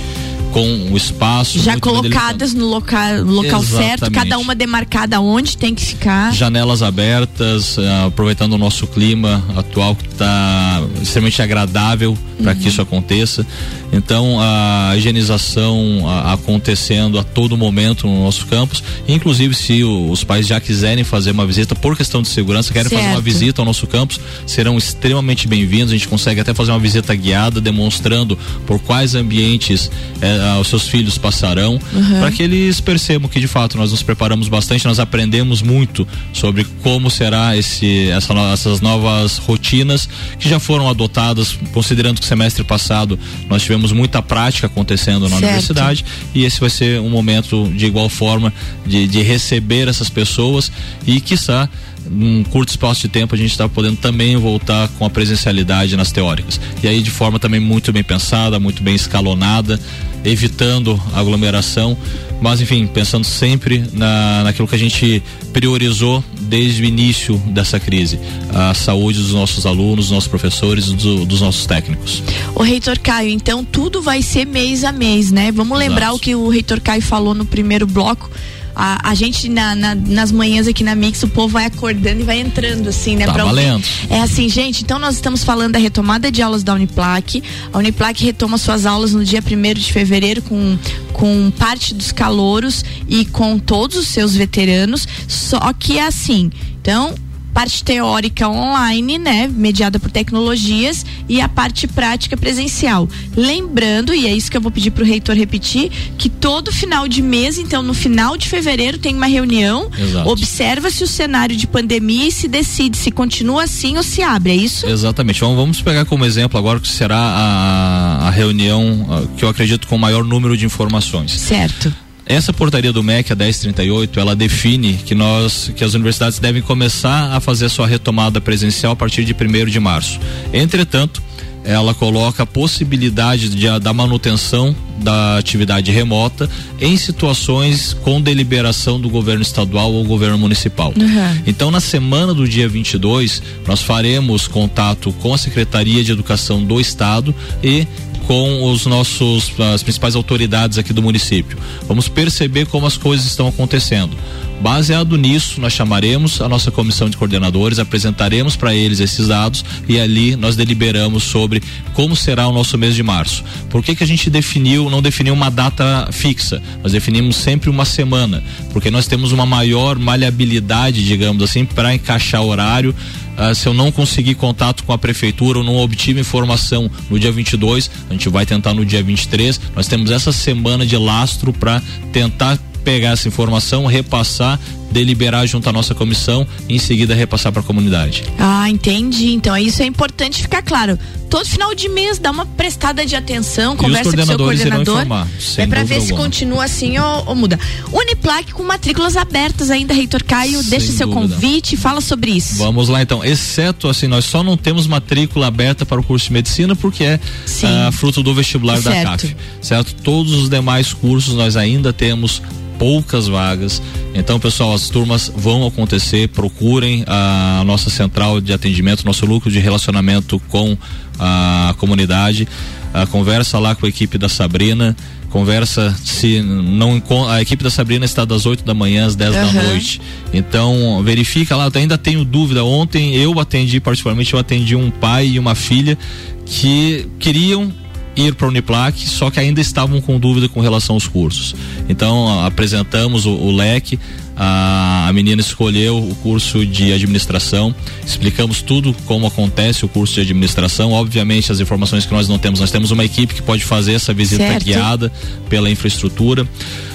Com 0.52 0.88
o 0.92 0.96
espaço. 0.96 1.60
Já 1.60 1.78
colocadas 1.78 2.52
no 2.54 2.66
local, 2.66 3.24
no 3.24 3.32
local 3.32 3.62
certo, 3.62 4.02
Exatamente. 4.02 4.14
cada 4.14 4.38
uma 4.38 4.54
demarcada 4.54 5.20
onde 5.20 5.56
tem 5.56 5.74
que 5.74 5.84
ficar. 5.84 6.32
janelas 6.32 6.82
abertas, 6.82 7.78
ah, 7.78 8.06
aproveitando 8.06 8.54
o 8.54 8.58
nosso 8.58 8.86
clima 8.88 9.44
atual 9.56 9.94
que 9.94 10.06
está 10.08 10.82
extremamente 11.00 11.40
agradável 11.40 12.18
para 12.42 12.54
que 12.54 12.68
isso 12.68 12.80
aconteça. 12.82 13.46
Então 13.92 14.38
a 14.40 14.94
higienização 14.96 16.04
acontecendo 16.26 17.18
a 17.18 17.22
todo 17.22 17.56
momento 17.56 18.06
no 18.06 18.24
nosso 18.24 18.46
campus, 18.46 18.82
inclusive 19.06 19.54
se 19.54 19.84
os 19.84 20.24
pais 20.24 20.46
já 20.46 20.58
quiserem 20.60 21.04
fazer 21.04 21.30
uma 21.32 21.46
visita 21.46 21.74
por 21.74 21.96
questão 21.96 22.22
de 22.22 22.28
segurança, 22.28 22.72
querem 22.72 22.88
fazer 22.88 23.02
uma 23.02 23.10
Certo. 23.12 23.22
visita 23.22 23.62
ao 23.62 23.66
nosso 23.66 23.86
campus, 23.86 24.18
serão 24.46 24.76
extremamente 24.78 25.46
bem-vindos. 25.46 25.92
A 25.92 25.96
gente 25.96 26.08
consegue 26.08 26.40
até 26.40 26.54
fazer 26.54 26.70
uma 26.72 26.78
visita 26.78 27.14
guiada 27.14 27.60
demonstrando 27.60 28.38
por 28.66 28.78
quais 28.80 29.14
ambientes 29.14 29.90
eh, 30.20 30.39
ah, 30.40 30.58
os 30.58 30.68
seus 30.68 30.88
filhos 30.88 31.18
passarão, 31.18 31.78
para 32.18 32.30
que 32.30 32.42
eles 32.42 32.80
percebam 32.80 33.28
que 33.28 33.40
de 33.40 33.46
fato 33.46 33.76
nós 33.76 33.90
nos 33.90 34.02
preparamos 34.02 34.48
bastante, 34.48 34.84
nós 34.86 34.98
aprendemos 34.98 35.62
muito 35.62 36.06
sobre 36.32 36.64
como 36.82 37.10
será 37.10 37.56
esse, 37.56 38.08
essa 38.10 38.32
essas 38.52 38.80
novas 38.80 39.38
rotinas 39.38 40.08
que 40.38 40.48
já 40.48 40.58
foram 40.58 40.88
adotadas, 40.88 41.58
considerando 41.72 42.20
que 42.20 42.26
semestre 42.26 42.64
passado 42.64 43.18
nós 43.48 43.62
tivemos 43.62 43.92
muita 43.92 44.22
prática 44.22 44.66
acontecendo 44.66 45.22
na 45.22 45.30
Certo. 45.30 45.44
universidade 45.44 46.04
e 46.34 46.44
esse 46.44 46.60
vai 46.60 46.70
ser 46.70 47.00
um 47.00 47.10
momento 47.10 47.70
de 47.76 47.86
igual 47.86 48.08
forma 48.08 48.52
de, 48.86 49.06
de 49.06 49.22
receber 49.22 49.88
essas 49.88 50.08
pessoas 50.08 50.70
e 51.06 51.20
quiçá 51.20 51.68
num 52.08 52.42
curto 52.44 52.70
espaço 52.70 53.02
de 53.02 53.08
tempo 53.08 53.34
a 53.34 53.38
gente 53.38 53.50
está 53.50 53.68
podendo 53.68 53.96
também 53.96 54.36
voltar 54.36 54.88
com 54.98 55.04
a 55.04 55.10
presencialidade 55.10 55.96
nas 55.96 56.10
teóricas. 56.12 56.60
E 56.82 56.88
aí 56.88 57.02
de 57.02 57.10
forma 57.10 57.38
também 57.38 57.60
muito 57.60 57.92
bem 57.92 58.02
pensada, 58.04 58.58
muito 58.60 58.82
bem 58.82 58.94
escalonada, 58.94 59.78
evitando 60.24 61.00
aglomeração, 61.14 61.96
mas 62.40 62.60
enfim, 62.60 62.86
pensando 62.86 63.24
sempre 63.24 63.84
na, 63.92 64.42
naquilo 64.44 64.66
que 64.68 64.74
a 64.74 64.78
gente 64.78 65.22
priorizou 65.52 66.22
desde 66.42 66.82
o 66.82 66.84
início 66.84 67.36
dessa 67.48 67.78
crise, 67.78 68.18
a 68.52 68.74
saúde 68.74 69.18
dos 69.20 69.32
nossos 69.32 69.66
alunos, 69.66 70.06
dos 70.06 70.10
nossos 70.10 70.28
professores, 70.28 70.86
do- 70.86 71.24
dos 71.24 71.40
nossos 71.40 71.66
técnicos. 71.66 72.22
O 72.54 72.62
reitor 72.62 72.98
Caio, 72.98 73.30
então 73.30 73.64
tudo 73.64 74.02
vai 74.02 74.20
ser 74.22 74.46
mês 74.46 74.84
a 74.84 74.92
mês, 74.92 75.30
né? 75.30 75.52
Vamos 75.52 75.78
lembrar 75.78 76.06
Exato. 76.06 76.16
o 76.16 76.20
que 76.20 76.34
o 76.34 76.48
reitor 76.48 76.80
Caio 76.80 77.02
falou 77.02 77.34
no 77.34 77.44
primeiro 77.44 77.86
bloco. 77.86 78.30
A, 78.74 79.10
a 79.10 79.14
gente 79.14 79.48
na- 79.48 79.74
na- 79.74 79.94
nas 79.94 80.30
manhãs 80.32 80.66
aqui 80.68 80.82
na 80.84 80.94
Mix, 80.94 81.22
o 81.22 81.28
povo 81.28 81.48
vai 81.54 81.66
acordando 81.66 82.20
e 82.20 82.24
vai 82.24 82.40
entrando 82.40 82.88
assim, 82.88 83.16
né? 83.16 83.26
Tá 83.26 83.32
pra 83.32 83.44
valendo. 83.44 83.84
É 84.08 84.20
assim, 84.20 84.48
gente, 84.48 84.82
então 84.82 84.98
nós 84.98 85.16
estamos 85.16 85.42
falando 85.44 85.72
da 85.72 85.78
retomada 85.78 86.30
de 86.30 86.40
aulas 86.42 86.62
da 86.62 86.74
Uniplac. 86.74 87.42
A 87.72 87.78
Uniplac 87.78 88.24
retoma 88.24 88.56
suas 88.58 88.86
aulas 88.86 89.12
no 89.12 89.24
dia 89.24 89.40
1 89.42 89.74
de 89.74 89.92
fevereiro 89.92 90.42
com, 90.42 90.78
com 91.12 91.50
parte 91.58 91.94
dos 91.94 92.12
calouros 92.12 92.84
e 93.08 93.24
com 93.24 93.58
todos 93.58 93.96
os 93.98 94.06
seus 94.08 94.34
veteranos. 94.34 95.06
Só 95.28 95.72
que 95.72 95.98
é 95.98 96.06
assim, 96.06 96.50
então. 96.80 97.14
Parte 97.52 97.82
teórica 97.82 98.48
online, 98.48 99.18
né? 99.18 99.48
Mediada 99.48 99.98
por 99.98 100.10
tecnologias 100.10 101.04
e 101.28 101.40
a 101.40 101.48
parte 101.48 101.86
prática 101.86 102.36
presencial. 102.36 103.08
Lembrando, 103.36 104.14
e 104.14 104.26
é 104.26 104.34
isso 104.34 104.50
que 104.50 104.56
eu 104.56 104.60
vou 104.60 104.70
pedir 104.70 104.90
pro 104.90 105.04
reitor 105.04 105.36
repetir, 105.36 105.90
que 106.16 106.28
todo 106.28 106.72
final 106.72 107.08
de 107.08 107.22
mês, 107.22 107.58
então 107.58 107.82
no 107.82 107.94
final 107.94 108.36
de 108.36 108.48
fevereiro, 108.48 108.98
tem 108.98 109.14
uma 109.14 109.26
reunião. 109.26 109.90
Observa-se 110.24 111.02
o 111.04 111.06
cenário 111.06 111.56
de 111.56 111.66
pandemia 111.66 112.28
e 112.28 112.32
se 112.32 112.48
decide 112.48 112.96
se 112.96 113.10
continua 113.10 113.64
assim 113.64 113.96
ou 113.96 114.02
se 114.02 114.22
abre, 114.22 114.52
é 114.52 114.56
isso? 114.56 114.86
Exatamente. 114.86 115.40
Vamos, 115.40 115.56
vamos 115.56 115.82
pegar 115.82 116.04
como 116.04 116.24
exemplo 116.24 116.58
agora 116.58 116.80
que 116.80 116.88
será 116.88 117.18
a, 117.18 118.28
a 118.28 118.30
reunião 118.30 119.06
ah, 119.10 119.22
que 119.36 119.44
eu 119.44 119.48
acredito 119.48 119.86
com 119.86 119.96
o 119.96 119.98
maior 119.98 120.24
número 120.24 120.56
de 120.56 120.64
informações. 120.66 121.32
Certo. 121.32 121.92
Essa 122.30 122.52
portaria 122.52 122.92
do 122.92 123.02
MEC, 123.02 123.32
a 123.32 123.34
1038, 123.34 124.20
ela 124.20 124.36
define 124.36 124.94
que 124.94 125.16
nós, 125.16 125.72
que 125.74 125.82
as 125.82 125.94
universidades 125.94 126.38
devem 126.38 126.62
começar 126.62 127.32
a 127.32 127.40
fazer 127.40 127.64
a 127.64 127.68
sua 127.68 127.88
retomada 127.88 128.40
presencial 128.40 128.92
a 128.92 128.96
partir 128.96 129.24
de 129.24 129.34
1 129.34 129.66
de 129.66 129.80
março. 129.80 130.20
Entretanto, 130.52 131.20
ela 131.64 131.92
coloca 131.92 132.44
a 132.44 132.46
possibilidade 132.46 133.48
de, 133.48 133.66
da 133.80 133.92
manutenção 133.92 134.74
da 134.98 135.38
atividade 135.38 135.90
remota 135.90 136.48
em 136.80 136.96
situações 136.96 137.96
com 138.02 138.20
deliberação 138.20 139.00
do 139.00 139.08
governo 139.08 139.42
estadual 139.42 139.92
ou 139.92 140.04
governo 140.04 140.38
municipal. 140.38 140.94
Uhum. 140.96 141.42
Então, 141.48 141.68
na 141.68 141.80
semana 141.80 142.32
do 142.32 142.46
dia 142.46 142.68
22, 142.68 143.42
nós 143.66 143.82
faremos 143.82 144.46
contato 144.46 145.12
com 145.14 145.34
a 145.34 145.38
Secretaria 145.38 146.04
de 146.04 146.12
Educação 146.12 146.62
do 146.62 146.80
Estado 146.80 147.34
e 147.60 147.88
com 148.30 148.62
os 148.70 148.86
nossos 148.86 149.52
as 149.58 149.82
principais 149.82 150.14
autoridades 150.14 150.78
aqui 150.78 150.92
do 150.92 151.02
município. 151.02 151.58
Vamos 151.88 152.06
perceber 152.06 152.64
como 152.66 152.86
as 152.86 152.96
coisas 152.96 153.26
estão 153.26 153.48
acontecendo. 153.48 154.16
Baseado 154.60 155.16
nisso, 155.16 155.60
nós 155.60 155.72
chamaremos 155.72 156.40
a 156.40 156.48
nossa 156.48 156.70
comissão 156.70 157.10
de 157.10 157.16
coordenadores, 157.16 157.80
apresentaremos 157.80 158.54
para 158.54 158.72
eles 158.72 159.00
esses 159.00 159.26
dados 159.26 159.64
e 159.88 159.98
ali 159.98 160.36
nós 160.36 160.54
deliberamos 160.54 161.24
sobre 161.24 161.60
como 161.92 162.14
será 162.14 162.46
o 162.46 162.52
nosso 162.52 162.78
mês 162.78 162.94
de 162.94 163.02
março. 163.02 163.42
Por 163.68 163.82
que 163.82 163.96
que 163.96 164.04
a 164.04 164.06
gente 164.06 164.30
definiu, 164.30 164.88
não 164.88 165.02
definiu 165.02 165.34
uma 165.34 165.50
data 165.50 166.08
fixa? 166.12 166.62
Nós 166.84 166.92
definimos 166.92 167.34
sempre 167.34 167.68
uma 167.68 167.84
semana, 167.84 168.44
porque 168.72 168.92
nós 168.92 169.08
temos 169.08 169.32
uma 169.32 169.44
maior 169.44 169.98
maleabilidade, 169.98 171.04
digamos 171.04 171.42
assim, 171.42 171.64
para 171.64 171.92
encaixar 171.94 172.42
horário. 172.42 172.94
Ah, 173.42 173.54
se 173.54 173.66
eu 173.66 173.72
não 173.72 173.90
conseguir 173.90 174.34
contato 174.34 174.84
com 174.84 174.92
a 174.92 174.98
prefeitura 174.98 175.60
ou 175.60 175.64
não 175.64 175.76
obtive 175.76 176.20
informação 176.20 176.90
no 177.08 177.18
dia 177.18 177.32
22, 177.32 177.90
a 178.10 178.12
gente 178.12 178.28
vai 178.28 178.44
tentar 178.44 178.74
no 178.74 178.84
dia 178.84 179.02
23. 179.02 179.58
Nós 179.74 179.88
temos 179.88 180.10
essa 180.10 180.30
semana 180.30 180.84
de 180.84 180.94
lastro 180.98 181.50
para 181.50 181.80
tentar 182.12 182.58
pegar 182.84 183.12
essa 183.12 183.28
informação, 183.28 183.86
repassar, 183.86 184.60
deliberar 184.90 185.46
junto 185.46 185.68
à 185.68 185.72
nossa 185.72 185.94
comissão 185.94 186.46
e 186.68 186.76
em 186.76 186.78
seguida 186.78 187.14
repassar 187.14 187.52
para 187.52 187.60
a 187.60 187.64
comunidade. 187.64 188.24
Ah, 188.38 188.68
entendi. 188.68 189.32
Então 189.32 189.56
isso 189.56 189.82
é 189.82 189.86
importante 189.86 190.42
ficar 190.42 190.62
claro. 190.62 190.98
Todo 191.28 191.46
final 191.46 191.72
de 191.76 191.88
mês 191.88 192.18
dá 192.18 192.32
uma 192.32 192.44
prestada 192.44 193.06
de 193.06 193.14
atenção, 193.14 193.76
conversa 193.76 194.10
com 194.10 194.20
o 194.20 194.26
seu 194.26 194.36
coordenador. 194.36 194.96
informar, 194.96 195.28
é 195.58 195.66
para 195.68 195.84
ver 195.84 196.00
se 196.00 196.10
alguma. 196.10 196.24
continua 196.24 196.64
assim 196.64 196.98
ou, 196.98 197.24
ou 197.28 197.34
muda. 197.36 197.56
Uniplac 197.92 198.52
com 198.52 198.64
matrículas 198.64 199.16
abertas 199.16 199.70
ainda, 199.70 199.94
Reitor 199.94 200.24
Caio. 200.24 200.60
Sem 200.60 200.70
deixa 200.70 200.90
seu 200.90 201.06
dúvida. 201.06 201.34
convite, 201.36 201.76
fala 201.76 202.00
sobre 202.00 202.32
isso. 202.32 202.56
Vamos 202.56 202.88
lá 202.88 203.00
então, 203.00 203.24
exceto 203.24 203.88
assim, 203.88 204.08
nós 204.08 204.24
só 204.24 204.42
não 204.42 204.56
temos 204.56 204.88
matrícula 204.88 205.46
aberta 205.46 205.86
para 205.86 206.00
o 206.00 206.02
curso 206.02 206.26
de 206.26 206.32
medicina 206.32 206.74
porque 206.74 207.04
é 207.04 207.20
ah, 207.62 207.92
fruto 207.92 208.24
do 208.24 208.34
vestibular 208.34 208.80
da 208.80 208.90
Certo. 208.90 209.10
CAF, 209.10 209.36
certo? 209.62 209.94
Todos 210.02 210.32
os 210.32 210.48
demais 210.50 210.92
cursos 210.92 211.34
nós 211.34 211.56
ainda 211.56 211.92
temos 211.92 212.42
poucas 212.80 213.28
vagas. 213.28 213.82
Então, 214.14 214.40
pessoal, 214.40 214.72
as 214.72 214.88
turmas 214.88 215.30
vão 215.36 215.66
acontecer. 215.66 216.28
Procurem 216.28 217.04
a 217.06 217.62
nossa 217.66 217.90
central 217.90 218.40
de 218.40 218.54
atendimento, 218.54 219.04
nosso 219.04 219.26
lucro 219.26 219.50
de 219.50 219.58
relacionamento 219.58 220.40
com 220.48 220.78
a 221.18 221.74
comunidade. 221.76 222.48
Ah, 222.94 223.06
conversa 223.06 223.58
lá 223.58 223.74
com 223.74 223.84
a 223.84 223.88
equipe 223.88 224.16
da 224.16 224.30
Sabrina. 224.30 224.96
Conversa 225.28 225.94
se 226.02 226.40
não 226.40 227.00
a 227.28 227.40
equipe 227.42 227.62
da 227.62 227.70
Sabrina 227.70 228.04
está 228.06 228.24
das 228.24 228.46
8 228.46 228.64
da 228.64 228.72
manhã 228.72 229.06
às 229.06 229.14
10 229.14 229.32
da 229.32 229.42
Aham. 229.42 229.62
noite. 229.62 230.00
Então, 230.32 231.02
verifica 231.04 231.54
lá, 231.54 231.70
ainda 231.74 231.98
tenho 231.98 232.24
dúvida. 232.24 232.64
Ontem 232.64 233.14
eu 233.14 233.38
atendi, 233.38 233.78
particularmente, 233.78 234.32
eu 234.32 234.40
atendi 234.40 234.74
um 234.74 234.90
pai 234.90 235.28
e 235.28 235.38
uma 235.38 235.54
filha 235.54 235.98
que 236.46 237.06
queriam 237.18 237.70
ir 238.16 238.34
para 238.34 238.46
a 238.46 238.50
Uniplac, 238.50 239.08
só 239.08 239.30
que 239.30 239.38
ainda 239.40 239.60
estavam 239.60 240.00
com 240.00 240.18
dúvida 240.18 240.48
com 240.48 240.60
relação 240.60 240.96
aos 240.96 241.06
cursos. 241.06 241.54
Então, 241.88 242.44
apresentamos 242.44 243.26
o, 243.26 243.32
o 243.32 243.52
leque, 243.52 243.98
a, 244.36 245.06
a 245.08 245.12
menina 245.12 245.40
escolheu 245.40 245.98
o 245.98 246.14
curso 246.16 246.64
de 246.64 246.92
administração, 246.92 247.74
explicamos 248.06 248.62
tudo 248.62 248.94
como 249.04 249.26
acontece 249.26 249.84
o 249.84 249.88
curso 249.88 250.14
de 250.14 250.22
administração. 250.22 250.92
Obviamente, 250.92 251.52
as 251.52 251.60
informações 251.60 252.06
que 252.06 252.12
nós 252.12 252.28
não 252.28 252.38
temos, 252.38 252.60
nós 252.60 252.70
temos 252.70 252.90
uma 252.90 253.04
equipe 253.04 253.34
que 253.34 253.42
pode 253.42 253.64
fazer 253.64 253.92
essa 253.92 254.14
visita 254.14 254.42
Certo. 254.42 254.64
guiada 254.64 255.12
pela 255.48 255.70
infraestrutura. 255.70 256.48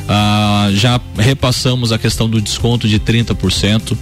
Ah, 0.07 0.69
já 0.73 0.99
repassamos 1.17 1.91
a 1.91 1.97
questão 1.97 2.29
do 2.29 2.41
desconto 2.41 2.87
de 2.87 2.99
30% 2.99 3.97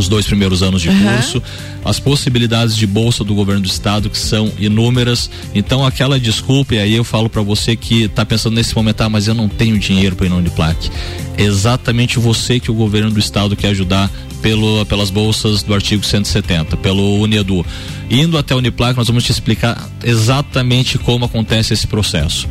os 0.00 0.08
dois 0.08 0.26
primeiros 0.26 0.62
anos 0.62 0.82
de 0.82 0.88
Aham. 0.88 1.14
curso, 1.14 1.42
as 1.84 2.00
possibilidades 2.00 2.74
de 2.74 2.86
bolsa 2.86 3.22
do 3.22 3.34
governo 3.34 3.62
do 3.62 3.68
estado 3.68 4.10
que 4.10 4.18
são 4.18 4.52
inúmeras. 4.58 5.30
Então 5.54 5.86
aquela 5.86 6.18
desculpa, 6.18 6.74
e 6.74 6.78
aí 6.78 6.94
eu 6.94 7.04
falo 7.04 7.28
para 7.28 7.42
você 7.42 7.76
que 7.76 8.08
tá 8.08 8.24
pensando 8.24 8.54
nesse 8.54 8.74
momento, 8.74 9.02
ah, 9.02 9.08
mas 9.08 9.28
eu 9.28 9.34
não 9.34 9.48
tenho 9.48 9.78
dinheiro 9.78 10.16
para 10.16 10.26
ir 10.26 10.30
na 10.30 10.36
Uniplac. 10.36 10.90
É 11.36 11.42
exatamente 11.42 12.18
você 12.18 12.58
que 12.58 12.70
o 12.70 12.74
governo 12.74 13.10
do 13.10 13.20
estado 13.20 13.54
quer 13.54 13.68
ajudar 13.68 14.10
pelo, 14.42 14.84
pelas 14.86 15.10
bolsas 15.10 15.62
do 15.62 15.74
artigo 15.74 16.04
170, 16.04 16.76
pelo 16.78 17.20
Unedu. 17.20 17.64
Indo 18.10 18.36
até 18.36 18.54
a 18.54 18.56
Uniplac, 18.56 18.96
nós 18.96 19.06
vamos 19.06 19.22
te 19.22 19.30
explicar 19.30 19.88
exatamente 20.02 20.98
como 20.98 21.24
acontece 21.24 21.72
esse 21.72 21.86
processo. 21.86 22.48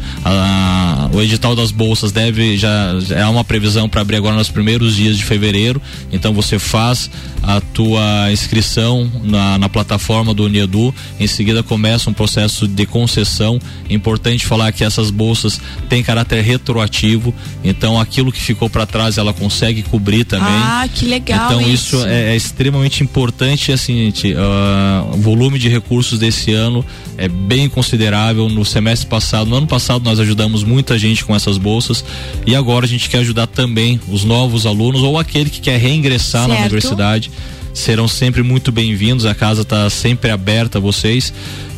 O 1.12 1.22
edital 1.22 1.54
das 1.54 1.70
bolsas 1.70 2.14
deve 2.14 2.58
já 2.58 2.94
é 3.10 3.26
uma 3.26 3.44
previsão 3.44 3.90
para 3.90 4.00
abrir 4.00 4.16
agora 4.16 4.38
nos 4.38 4.50
primeiros 4.50 4.96
dias 4.96 5.18
de 5.18 5.26
fevereiro. 5.26 5.82
Então 6.14 6.34
você 6.34 6.58
faz 6.58 7.12
a 7.44 7.60
tua 7.60 8.32
inscrição 8.32 9.12
na, 9.22 9.58
na 9.58 9.68
plataforma 9.68 10.34
do 10.34 10.46
Unedu. 10.46 10.96
Em 11.20 11.28
seguida 11.28 11.62
começa 11.62 12.10
um 12.10 12.14
processo 12.14 12.66
de 12.66 12.86
concessão. 12.86 13.60
Importante 13.90 14.46
falar 14.46 14.72
que 14.72 14.86
essas 14.86 15.10
bolsas 15.12 15.60
têm 15.90 16.02
caráter 16.02 16.42
retroativo. 16.42 17.34
Então 17.66 18.00
aquilo 18.00 18.32
que 18.32 18.42
ficou 18.42 18.70
para 18.70 18.86
trás 18.86 19.18
ela 19.18 19.34
consegue 19.34 19.84
cobrir 19.84 20.24
também. 20.24 20.48
Ah, 20.48 20.88
que 20.94 21.06
legal 21.06 21.48
Então 21.48 21.62
isso. 21.62 21.79
Isso 21.80 22.06
é, 22.06 22.34
é 22.34 22.36
extremamente 22.36 23.04
importante. 23.04 23.72
Assim, 23.72 24.06
gente, 24.06 24.34
ah, 24.38 25.06
o 25.14 25.18
volume 25.18 25.58
de 25.58 25.70
recursos 25.70 26.20
desse 26.20 26.54
ano 26.54 26.86
é 27.18 27.28
bem 27.28 27.68
considerável. 27.70 28.48
No 28.50 28.64
semestre 28.66 29.08
passado, 29.08 29.50
no 29.50 29.56
ano 29.56 29.68
passado, 29.68 30.04
nós 30.04 30.20
ajudamos 30.20 30.64
muita 30.64 30.98
gente 30.98 31.26
com 31.26 31.36
essas 31.36 31.58
bolsas 31.58 32.04
e 32.46 32.56
agora 32.56 32.86
a 32.86 32.90
gente 32.90 33.10
quer 33.10 33.20
ajudar 33.20 33.48
também 33.48 34.00
os 34.10 34.24
novos 34.24 34.66
alunos 34.66 35.02
ou 35.02 35.18
aquele 35.18 35.50
que 35.50 35.62
quer 35.62 35.80
reingressar 35.80 36.48
na 36.48 36.56
Certo. 36.56 36.62
universidade. 36.62 37.32
Serão 37.74 38.08
sempre 38.08 38.44
muito 38.44 38.72
bem-vindos. 38.72 39.26
A 39.26 39.36
casa 39.36 39.62
está 39.62 39.90
sempre 39.90 40.32
aberta 40.32 40.80
a 40.80 40.82
vocês. 40.82 41.32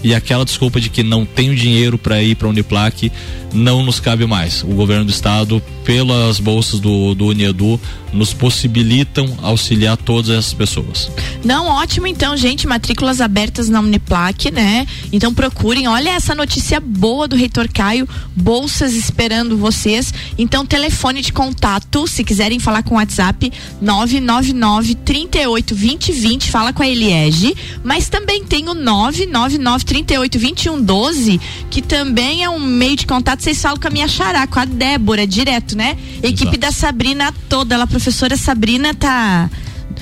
E 0.04 0.16
aquela 0.16 0.44
desculpa 0.46 0.80
de 0.80 0.90
que 0.90 1.04
não 1.04 1.26
tenho 1.26 1.56
dinheiro 1.56 1.98
para 1.98 2.22
ir 2.22 2.36
para 2.36 2.48
Uniplac 2.48 3.12
não 3.54 3.84
nos 3.84 4.00
cabe 4.00 4.26
mais. 4.26 4.64
O 4.64 4.68
governo 4.68 5.06
do 5.06 5.12
estado, 5.12 5.62
pelas 5.84 6.40
bolsas 6.40 6.80
do, 6.80 7.14
do 7.14 7.28
Unedu, 7.28 7.80
nos 8.14 8.34
possibilitam 8.34 9.38
auxiliar 9.42 9.98
todas 9.98 10.30
essas 10.30 10.54
pessoas. 10.54 11.10
Não, 11.44 11.68
ótimo 11.68 12.08
então, 12.08 12.36
gente. 12.36 12.68
Matrículas 12.68 13.22
abertas 13.22 13.70
na 13.70 13.80
Uniplac, 13.80 14.52
né? 14.52 14.86
Então 15.12 15.34
procurem. 15.34 15.88
Olha 15.88 16.12
essa 16.12 16.36
notícia 16.36 16.80
boa 16.80 17.28
do 17.28 17.36
Reitor 17.36 17.70
Caio. 17.72 18.08
Bolsas 18.36 18.94
esperando 18.94 19.58
vocês. 19.58 20.14
Então, 20.38 20.66
telefone 20.66 21.22
de 21.22 21.32
contato, 21.32 22.08
se 22.08 22.24
quiserem 22.24 22.60
falar 22.60 22.84
com 22.84 22.96
o 22.96 22.98
WhatsApp, 22.98 23.52
999 23.82 24.96
38 24.96 25.76
2020. 25.76 26.52
Fala 26.52 26.74
com 26.74 26.84
a 26.84 26.88
Eliege. 26.88 27.56
Mas 27.84 28.10
também 28.10 28.44
tem 28.44 28.68
o 28.68 28.74
999 28.74 29.58
38 29.92 30.40
21 30.40 30.82
12, 30.82 31.42
que 31.70 31.82
também 31.82 32.44
é 32.46 32.50
um 32.50 32.60
meio 32.60 32.96
de 32.96 33.06
contato. 33.06 33.42
Vocês 33.44 33.62
falam 33.62 33.78
com 33.78 33.88
a 33.90 33.92
minha 33.92 34.08
xará, 34.08 34.48
com 34.48 34.58
a 34.58 34.64
Débora, 34.64 35.28
direto, 35.28 35.76
né? 35.76 35.98
Equipe 36.24 36.56
da 36.58 36.72
Sabrina 36.72 37.34
toda. 37.50 37.76
Ela, 37.76 37.84
a 37.84 37.88
professora 37.88 38.38
Sabrina, 38.38 38.94
tá 38.94 39.50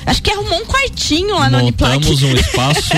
Acho 0.05 0.21
que 0.21 0.31
arrumou 0.31 0.59
um 0.61 0.65
quartinho 0.65 1.35
lá 1.35 1.49
no 1.49 1.57
Uniplac. 1.57 1.93
Montamos 1.95 2.21
um 2.23 2.35
espaço 2.35 2.93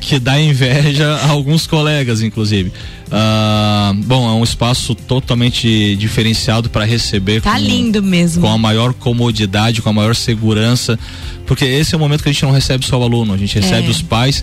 que 0.00 0.18
dá 0.18 0.40
inveja 0.40 1.14
a 1.22 1.28
alguns 1.28 1.66
colegas, 1.66 2.20
inclusive. 2.20 2.72
Ah, 3.10 3.92
bom, 4.04 4.28
é 4.28 4.32
um 4.32 4.42
espaço 4.42 4.94
totalmente 4.96 5.94
diferenciado 5.96 6.68
para 6.68 6.84
receber. 6.84 7.40
Tá 7.40 7.52
com- 7.52 7.58
lindo 7.58 8.02
mesmo. 8.02 8.42
Com 8.42 8.50
a 8.50 8.58
maior 8.58 8.92
comodidade, 8.94 9.80
com 9.80 9.88
a 9.88 9.92
maior 9.92 10.14
segurança, 10.16 10.98
porque 11.46 11.64
esse 11.64 11.94
é 11.94 11.96
o 11.96 12.00
momento 12.00 12.22
que 12.24 12.28
a 12.28 12.32
gente 12.32 12.42
não 12.42 12.50
recebe 12.52 12.84
só 12.84 12.98
o 12.98 13.02
aluno, 13.04 13.32
a 13.32 13.36
gente 13.38 13.54
recebe 13.58 13.86
É. 13.86 13.90
os 13.90 14.02
pais. 14.02 14.42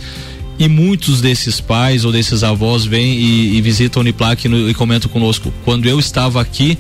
E 0.60 0.68
muitos 0.68 1.20
desses 1.20 1.60
pais 1.60 2.06
ou 2.06 2.12
desses 2.12 2.44
avós 2.44 2.86
vêm 2.86 3.16
e, 3.18 3.58
e 3.58 3.62
visitam 3.62 4.00
a 4.00 4.02
Uniplac 4.02 4.48
no- 4.48 4.70
e 4.70 4.74
comentam 4.74 5.10
conosco. 5.10 5.52
Quando 5.66 5.88
eu 5.88 6.00
estava 6.00 6.40
aqui, 6.40 6.78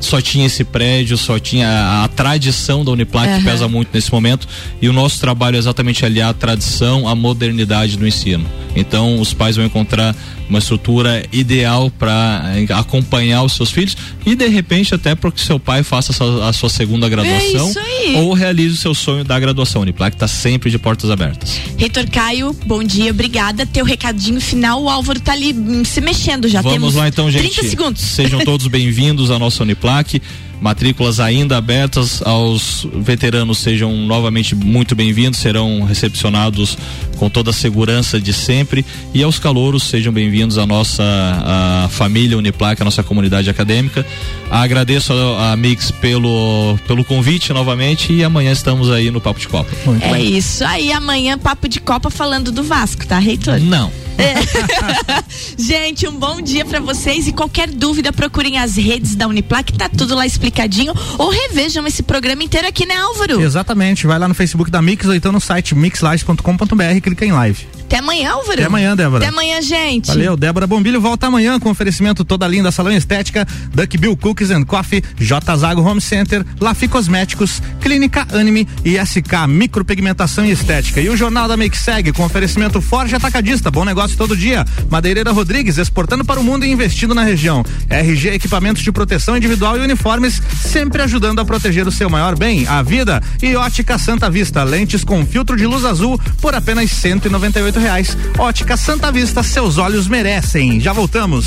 só 0.00 0.20
tinha 0.20 0.46
esse 0.46 0.62
prédio, 0.64 1.16
só 1.18 1.38
tinha 1.38 1.68
a, 1.68 2.04
a 2.04 2.08
tradição 2.08 2.84
da 2.84 2.90
Uniplac 2.92 3.26
que 3.26 3.34
Aham. 3.34 3.44
pesa 3.44 3.68
muito 3.68 3.88
nesse 3.92 4.10
momento 4.12 4.46
e 4.80 4.88
o 4.88 4.92
nosso 4.92 5.18
trabalho 5.20 5.56
é 5.56 5.58
exatamente 5.58 6.04
aliar 6.04 6.30
a 6.30 6.34
tradição 6.34 7.06
à 7.08 7.14
modernidade 7.14 7.96
do 7.96 8.06
ensino. 8.06 8.46
Então 8.74 9.20
os 9.20 9.34
pais 9.34 9.56
vão 9.56 9.64
encontrar 9.64 10.14
uma 10.48 10.58
estrutura 10.58 11.24
ideal 11.32 11.90
para 11.90 12.42
acompanhar 12.76 13.42
os 13.42 13.54
seus 13.54 13.70
filhos 13.70 13.96
e 14.26 14.34
de 14.34 14.46
repente 14.48 14.94
até 14.94 15.14
para 15.14 15.30
que 15.30 15.40
seu 15.40 15.58
pai 15.58 15.82
faça 15.82 16.12
a 16.46 16.52
sua, 16.52 16.68
segunda 16.68 17.08
graduação 17.08 17.66
É 17.66 17.70
isso 17.70 17.78
aí. 17.78 18.16
ou 18.16 18.32
realize 18.34 18.74
o 18.74 18.78
seu 18.78 18.94
sonho 18.94 19.24
da 19.24 19.38
graduação. 19.38 19.82
Uniplac 19.82 20.14
está 20.14 20.28
sempre 20.28 20.70
de 20.70 20.78
portas 20.78 21.10
abertas. 21.10 21.58
Reitor 21.76 22.08
Caio, 22.10 22.56
bom 22.66 22.82
dia, 22.82 23.10
obrigada. 23.10 23.64
Teu 23.66 23.84
recadinho 23.84 24.40
final, 24.40 24.82
o 24.82 24.88
Álvaro 24.88 25.20
tá 25.20 25.32
ali 25.32 25.54
se 25.84 26.00
mexendo 26.00 26.48
já. 26.48 26.60
Vamos 26.60 26.78
Temos 26.78 26.94
lá 26.94 27.08
então, 27.08 27.30
gente. 27.30 27.50
30 27.54 27.68
segundos. 27.68 28.02
Sejam 28.02 28.40
todos 28.40 28.66
bem-vindos 28.68 29.30
à 29.30 29.38
nossa 29.38 29.62
Uniplac. 29.62 30.20
Matrículas 30.62 31.18
ainda 31.18 31.56
abertas 31.56 32.22
aos 32.24 32.86
veteranos 33.00 33.58
sejam 33.58 33.92
novamente 34.06 34.54
muito 34.54 34.94
bem-vindos, 34.94 35.40
serão 35.40 35.82
recepcionados 35.82 36.78
com 37.16 37.28
toda 37.28 37.50
a 37.50 37.52
segurança 37.52 38.20
de 38.20 38.32
sempre 38.32 38.86
e 39.12 39.24
aos 39.24 39.40
calouros 39.40 39.82
sejam 39.82 40.12
bem-vindos 40.12 40.58
à 40.58 40.64
nossa 40.64 41.02
à 41.02 41.88
família 41.90 42.38
Uniplac, 42.38 42.80
à 42.80 42.84
nossa 42.84 43.02
comunidade 43.02 43.50
acadêmica. 43.50 44.06
Agradeço 44.48 45.12
a, 45.12 45.50
a 45.50 45.56
Mix 45.56 45.90
pelo 45.90 46.78
pelo 46.86 47.04
convite 47.04 47.52
novamente 47.52 48.12
e 48.12 48.22
amanhã 48.22 48.52
estamos 48.52 48.88
aí 48.88 49.10
no 49.10 49.20
Papo 49.20 49.40
de 49.40 49.48
Copa. 49.48 49.70
É 50.00 50.22
isso 50.22 50.64
aí, 50.64 50.92
amanhã 50.92 51.36
papo 51.36 51.68
de 51.68 51.80
Copa 51.80 52.08
falando 52.08 52.52
do 52.52 52.62
Vasco, 52.62 53.04
tá, 53.04 53.18
Reitor? 53.18 53.58
Não. 53.58 53.90
Gente, 55.58 56.06
um 56.06 56.12
bom 56.12 56.40
dia 56.40 56.64
pra 56.64 56.80
vocês 56.80 57.26
e 57.26 57.32
qualquer 57.32 57.68
dúvida 57.68 58.12
procurem 58.12 58.58
as 58.58 58.76
redes 58.76 59.14
da 59.14 59.26
Uniplac, 59.26 59.72
tá 59.72 59.88
tudo 59.88 60.14
lá 60.14 60.26
explicadinho 60.26 60.92
ou 61.18 61.30
revejam 61.30 61.86
esse 61.86 62.02
programa 62.02 62.42
inteiro 62.42 62.66
aqui, 62.66 62.86
né, 62.86 62.96
Álvaro? 62.96 63.40
Exatamente, 63.40 64.06
vai 64.06 64.18
lá 64.18 64.28
no 64.28 64.34
Facebook 64.34 64.70
da 64.70 64.82
Mix 64.82 65.06
ou 65.06 65.14
então 65.14 65.32
no 65.32 65.40
site 65.40 65.74
mixlive.com.br, 65.74 67.00
clica 67.02 67.24
em 67.24 67.32
live. 67.32 67.66
Até 67.92 67.98
amanhã, 67.98 68.30
Álvaro. 68.30 68.52
Até 68.52 68.64
amanhã, 68.64 68.96
Débora. 68.96 69.18
Até 69.18 69.28
amanhã, 69.28 69.60
gente. 69.60 70.06
Valeu, 70.06 70.34
Débora 70.34 70.66
Bombilho 70.66 70.98
volta 70.98 71.26
amanhã 71.26 71.60
com 71.60 71.68
oferecimento 71.68 72.24
toda 72.24 72.48
linda 72.48 72.72
Salão 72.72 72.90
Estética, 72.90 73.46
Duck 73.74 73.98
Bill 73.98 74.16
Cookies 74.16 74.50
and 74.50 74.64
Coffee, 74.64 75.04
J 75.18 75.54
Zago 75.58 75.82
Home 75.82 76.00
Center, 76.00 76.42
Lafi 76.58 76.88
Cosméticos, 76.88 77.60
Clínica 77.82 78.26
Anime 78.32 78.66
e 78.82 78.96
SK 78.96 79.46
Micropigmentação 79.46 80.46
e 80.46 80.52
Estética. 80.52 81.02
E 81.02 81.10
o 81.10 81.16
Jornal 81.18 81.46
da 81.46 81.54
Mix 81.54 81.80
segue 81.80 82.14
com 82.14 82.24
oferecimento 82.24 82.80
Forte 82.80 83.14
Atacadista, 83.14 83.70
bom 83.70 83.84
negócio 83.84 84.16
todo 84.16 84.34
dia. 84.34 84.64
Madeireira 84.88 85.30
Rodrigues 85.30 85.76
exportando 85.76 86.24
para 86.24 86.40
o 86.40 86.42
mundo 86.42 86.64
e 86.64 86.72
investindo 86.72 87.14
na 87.14 87.24
região. 87.24 87.62
RG 87.90 88.30
Equipamentos 88.30 88.82
de 88.82 88.90
Proteção 88.90 89.36
Individual 89.36 89.76
e 89.76 89.80
Uniformes, 89.80 90.40
sempre 90.64 91.02
ajudando 91.02 91.40
a 91.40 91.44
proteger 91.44 91.86
o 91.86 91.92
seu 91.92 92.08
maior 92.08 92.38
bem, 92.38 92.66
a 92.66 92.80
vida. 92.80 93.22
E 93.42 93.54
Ótica 93.54 93.98
Santa 93.98 94.30
Vista, 94.30 94.64
lentes 94.64 95.04
com 95.04 95.26
filtro 95.26 95.58
de 95.58 95.66
luz 95.66 95.84
azul 95.84 96.18
por 96.40 96.54
apenas 96.54 96.90
R$ 96.90 96.96
198 96.96 97.81
reais. 97.82 98.16
Ótica 98.38 98.76
Santa 98.76 99.10
Vista, 99.12 99.42
seus 99.42 99.76
olhos 99.76 100.08
merecem. 100.08 100.80
Já 100.80 100.92
voltamos. 100.92 101.44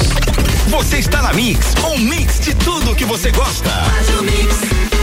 Você 0.67 0.98
está 0.98 1.21
na 1.21 1.34
Mix, 1.34 1.74
um 1.84 1.98
mix 1.98 2.39
de 2.39 2.54
tudo 2.56 2.95
que 2.95 3.06
você 3.06 3.32
gosta. 3.32 3.69
Faz 3.69 4.19
o 4.19 4.24
mix. 4.24 4.95